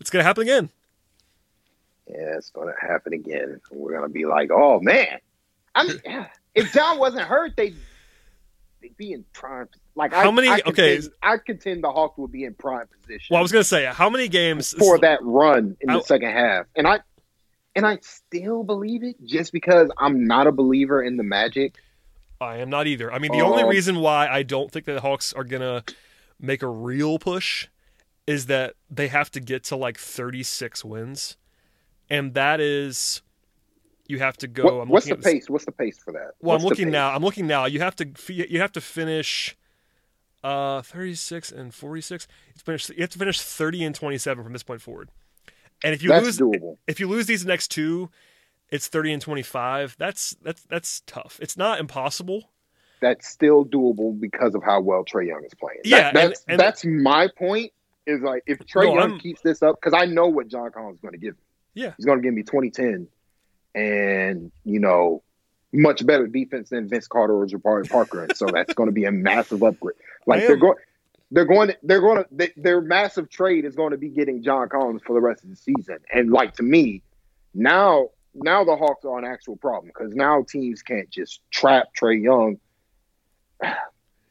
[0.00, 0.70] it's gonna happen again.
[2.08, 3.60] Yeah, it's going to happen again.
[3.70, 5.18] We're going to be like, oh man.
[5.74, 6.00] I mean,
[6.54, 7.74] if John wasn't hurt, they
[8.82, 9.68] they'd be in prime.
[9.94, 10.94] Like How I, many- I okay.
[10.96, 13.26] contend, I contend the Hawks would be in prime position.
[13.30, 16.30] Well, I was gonna say how many games for that run in I- the second
[16.32, 16.66] half.
[16.76, 17.00] And I
[17.74, 21.74] and I still believe it just because I'm not a believer in the magic.
[22.40, 23.12] I am not either.
[23.12, 25.84] I mean, the only Um, reason why I don't think that the Hawks are gonna
[26.40, 27.68] make a real push
[28.26, 31.36] is that they have to get to like 36 wins,
[32.10, 33.20] and that is
[34.08, 34.78] you have to go.
[34.78, 35.48] What- what's the pace?
[35.50, 36.32] What's the pace for that?
[36.40, 37.10] Well, What's I'm looking now.
[37.10, 37.66] I'm looking now.
[37.66, 39.56] You have to you have to finish
[40.44, 42.26] uh 36 and 46.
[42.50, 45.08] It's finish, you have to finish 30 and 27 from this point forward.
[45.84, 46.76] And if you That's lose doable.
[46.86, 48.10] if you lose these next two,
[48.70, 49.96] it's 30 and 25.
[49.98, 51.38] That's that's that's tough.
[51.42, 52.50] It's not impossible.
[53.00, 55.80] That's still doable because of how well Trae Young is playing.
[55.84, 57.72] That- Yeah, and- that's and- that's my point.
[58.06, 60.70] Is like if Trae No, Young I'm- keeps this up, because I know what John
[60.72, 61.42] Collins is going to give me.
[61.74, 61.92] Yeah.
[61.96, 63.06] He's going to give me 2010,
[63.74, 65.22] and you know,
[65.72, 69.04] much better defense than Vince Carter or Jabari Parker, and so that's going to be
[69.04, 69.96] a massive upgrade.
[70.24, 70.76] Like they're going,
[71.32, 74.40] they're going, to, they're going to, they, their massive trade is going to be getting
[74.40, 75.98] John Collins for the rest of the season.
[76.14, 77.02] And like to me,
[77.54, 82.22] now, now the Hawks are an actual problem because now teams can't just trap Trae
[82.22, 82.58] Young.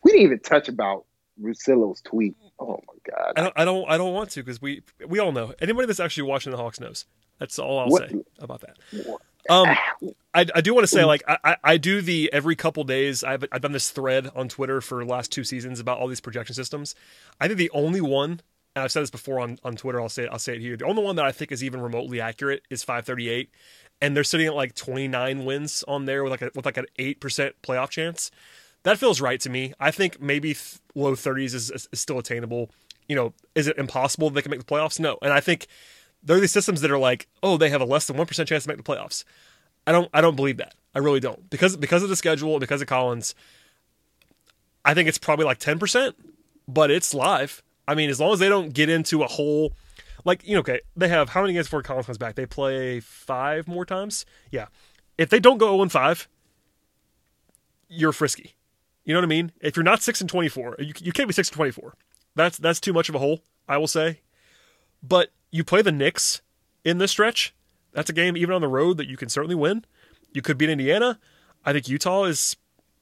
[0.04, 1.06] We didn't even touch about
[1.40, 2.36] Russillo's tweet.
[2.60, 3.34] Oh my god!
[3.36, 5.54] I don't I don't I don't want to because we we all know.
[5.62, 7.06] Anybody that's actually watching the Hawks knows.
[7.40, 8.78] That's all I'll What- say about that.
[9.50, 9.68] Um,
[10.34, 13.24] I, I do want to say, like, I, I- do the every couple days.
[13.24, 16.22] I've I've done this thread on Twitter for the last two seasons about all these
[16.22, 16.96] projection systems.
[17.40, 18.42] I think the only one,
[18.76, 20.00] and I've said this before on, on Twitter.
[20.00, 20.78] I'll say it, I'll say it here.
[20.78, 23.50] The only one that I think is even remotely accurate is 538,
[24.02, 26.86] and they're sitting at like 29 wins on there with like a, with like an
[27.00, 28.32] eight percent playoff chance.
[28.84, 29.74] That feels right to me.
[29.80, 32.72] I think maybe th- low 30s is, is, is still attainable.
[33.08, 35.00] You know, is it impossible they can make the playoffs?
[35.00, 35.68] No, and I think
[36.24, 38.50] there are these systems that are like, oh, they have a less than one percent
[38.50, 39.24] chance to make the playoffs.
[39.88, 40.76] I don't I don't believe that.
[40.94, 41.50] I really don't.
[41.50, 43.36] Because because of the schedule, because of Collins,
[44.86, 46.16] I think it's probably like ten percent,
[46.68, 47.64] but it's live.
[47.88, 49.74] I mean, as long as they don't get into a whole
[50.26, 52.36] like, you know, okay, they have how many games before Collins comes back?
[52.36, 54.26] They play five more times?
[54.52, 54.68] Yeah.
[55.18, 56.28] If they don't go 0 and 5,
[57.90, 58.56] you're frisky.
[59.04, 59.52] You know what I mean?
[59.62, 61.96] If you're not six and twenty four, you, you can't be six and twenty four.
[62.36, 64.22] That's that's too much of a hole, I will say.
[65.02, 66.42] But you play the Knicks
[66.84, 67.54] in this stretch.
[67.94, 69.86] That's a game even on the road that you can certainly win.
[70.34, 71.20] You could beat Indiana.
[71.66, 72.56] I think Utah is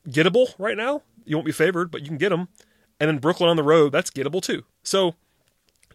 [0.08, 1.04] gettable right now.
[1.26, 2.48] You won't be favored, but you can get them.
[3.00, 4.66] And then Brooklyn on the road, that's gettable too.
[4.84, 5.16] So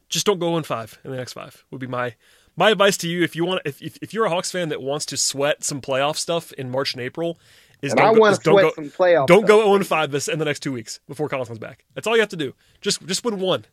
[0.08, 1.64] just don't go in five in the next five.
[1.70, 2.14] Would be my
[2.56, 4.80] my advice to you if you want if if, if you're a Hawks fan that
[4.80, 7.38] wants to sweat some playoff stuff in March and April.
[7.82, 9.26] Is And don't I go, want is to don't sweat go, some playoff.
[9.26, 9.48] don't stuff.
[9.48, 11.84] go 0 5 this in the next two weeks before Collins comes back.
[11.94, 12.54] That's all you have to do.
[12.80, 13.64] Just just win one.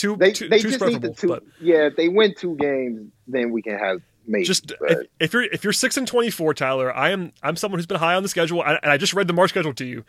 [0.00, 1.28] Two, They two, they just need the two.
[1.28, 4.44] but Yeah, if they win two games, then we can have maybe.
[4.44, 7.78] just if, if you're if you're six and twenty four, Tyler, I am I'm someone
[7.78, 10.04] who's been high on the schedule, and I just read the March schedule to you.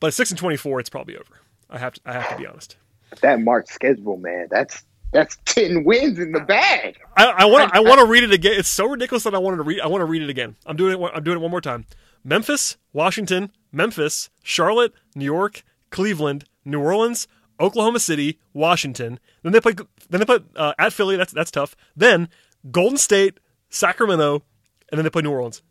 [0.00, 1.40] But six and twenty four, it's probably over.
[1.70, 2.76] I have to I have to be honest.
[3.20, 4.48] that March schedule, man.
[4.50, 6.98] That's that's ten wins in the bag.
[7.16, 8.54] I want I want to read it again.
[8.56, 9.80] It's so ridiculous that I wanted to read.
[9.80, 10.56] I want to read it again.
[10.66, 11.10] I'm doing it.
[11.14, 11.86] I'm doing it one more time.
[12.24, 17.26] Memphis, Washington, Memphis, Charlotte, New York, Cleveland, New Orleans,
[17.60, 19.18] Oklahoma City, Washington.
[19.42, 19.74] Then they play.
[20.10, 21.16] Then they play uh, at Philly.
[21.16, 21.76] That's that's tough.
[21.96, 22.28] Then
[22.70, 23.38] Golden State,
[23.70, 24.42] Sacramento,
[24.90, 25.62] and then they play New Orleans.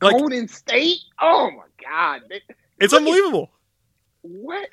[0.00, 0.98] Like- Golden State.
[1.20, 2.22] Oh my God.
[2.80, 3.50] It's Look at- unbelievable.
[4.22, 4.68] What?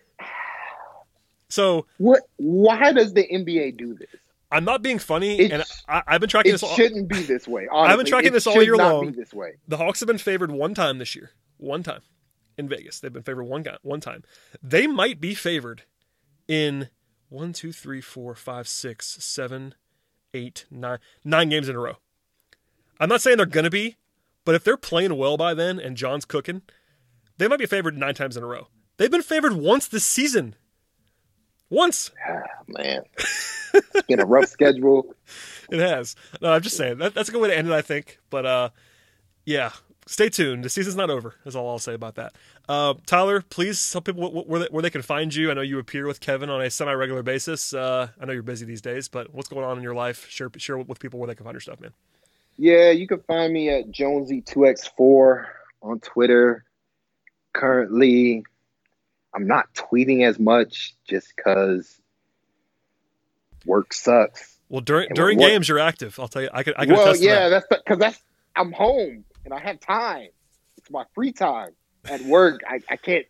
[1.50, 2.22] So What?
[2.38, 4.10] Why does the NBA do this?
[4.52, 6.64] I'm not being funny, It and I, I've been tracking this.
[6.64, 7.68] All, shouldn't be this way.
[7.74, 9.08] I've been tracking It this all year not long.
[9.08, 9.54] Be this way.
[9.68, 11.32] the Hawks have been favored one time this year.
[11.58, 12.02] One time
[12.58, 14.24] in Vegas, they've been favored one guy, one time.
[14.62, 15.84] They might be favored
[16.48, 16.90] in
[17.30, 19.76] one, two, three, four, five, six, seven,
[20.34, 21.98] eight, nine, nine games in a row.
[23.00, 23.98] I'm not saying they're gonna be,
[24.46, 26.62] but if they're playing well by then and John's cooking,
[27.38, 28.68] they might be favored nine times in a row.
[28.98, 30.56] They've been favored once this season.
[31.70, 33.02] Once Ah, man,
[33.74, 35.14] it's been a rough schedule.
[35.70, 36.16] it has.
[36.42, 38.20] No, I'm just saying that, that's a good way to end it, I think.
[38.30, 38.70] But uh,
[39.46, 39.72] yeah,
[40.08, 40.64] stay tuned.
[40.64, 41.36] The season's not over.
[41.46, 42.34] Is all I'll say about that.
[42.70, 45.52] Uh, Tyler, please tell people wh- wh- where they, where they can find you.
[45.52, 47.74] I know you appear with Kevin on a semi-regular basis.
[47.74, 50.28] Uh, I know you're busy these days, but what's going on in your life?
[50.30, 51.92] Share share with people where they can find your stuff, man.
[52.58, 55.46] Yeah, you can find me at Jonesy2x4
[55.82, 56.64] on Twitter.
[57.54, 58.44] Currently,
[59.34, 62.00] I'm not tweeting as much just because
[63.66, 64.58] work sucks.
[64.70, 66.20] Well, during And during what- games, you're active.
[66.20, 66.50] I'll tell you.
[66.54, 67.66] I can I can well, yeah, that.
[67.70, 68.24] that's because that's
[68.56, 70.30] I'm home and I have time.
[70.78, 71.70] It's my free time.
[72.06, 73.26] At work, I, I can't.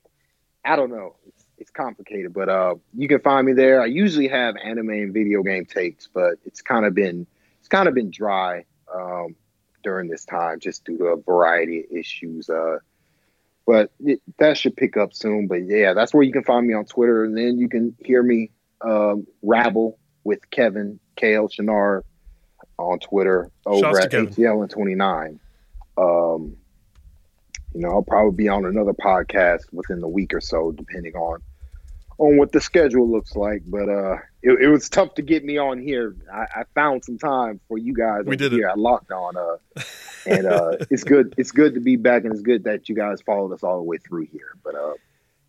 [0.66, 1.16] I don't know.
[1.28, 3.82] It's, it's complicated, but uh, you can find me there.
[3.82, 7.28] I usually have anime and video game takes, but it's kind of been
[7.60, 9.36] it's kind of been dry um,
[9.84, 12.50] during this time just due to a variety of issues.
[12.50, 12.80] Uh,
[13.66, 15.48] but it, that should pick up soon.
[15.48, 18.22] But yeah, that's where you can find me on Twitter, and then you can hear
[18.22, 18.52] me
[18.82, 22.04] um, rabble with Kevin KL Shinar
[22.78, 24.12] on Twitter over Shouts at.
[24.12, 25.40] ATL and 29.
[25.98, 26.58] Um,
[27.74, 31.42] you know, I'll probably be on another podcast within the week or so, depending on
[32.18, 33.62] on what the schedule looks like.
[33.68, 36.16] But uh, it, it was tough to get me on here.
[36.34, 38.56] I, I found some time for you guys We did it.
[38.58, 39.36] here at Locked On.
[39.36, 39.82] Uh,
[40.26, 41.36] and uh, it's good.
[41.38, 43.84] It's good to be back, and it's good that you guys followed us all the
[43.84, 44.56] way through here.
[44.64, 44.94] But uh,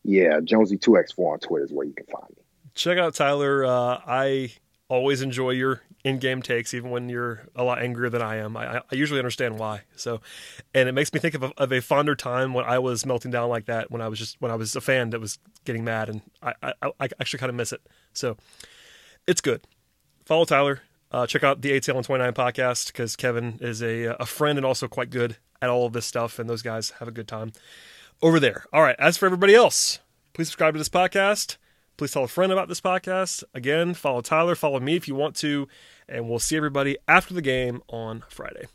[0.02, 2.42] yeah, Jonesy two X four on Twitter is where you can find me.
[2.74, 3.64] check out Tyler.
[3.64, 4.52] Uh, I
[4.88, 8.56] always enjoy your in-game takes, even when you're a lot angrier than I am.
[8.56, 9.82] I, I usually understand why.
[9.96, 10.20] So,
[10.72, 13.32] and it makes me think of a, of a fonder time when I was melting
[13.32, 13.90] down like that.
[13.90, 16.54] When I was just when I was a fan that was getting mad, and I
[16.62, 17.80] I, I actually kind of miss it.
[18.12, 18.36] So,
[19.26, 19.66] it's good.
[20.24, 20.82] Follow Tyler.
[21.10, 24.64] Uh, check out the ATL and 29 podcast because Kevin is a a friend and
[24.64, 27.52] also quite good at all of this stuff, and those guys have a good time
[28.22, 28.64] over there.
[28.72, 28.96] All right.
[28.98, 29.98] As for everybody else,
[30.34, 31.56] please subscribe to this podcast.
[31.96, 33.42] Please tell a friend about this podcast.
[33.54, 35.66] Again, follow Tyler, follow me if you want to,
[36.08, 38.66] and we'll see everybody after the game on Friday.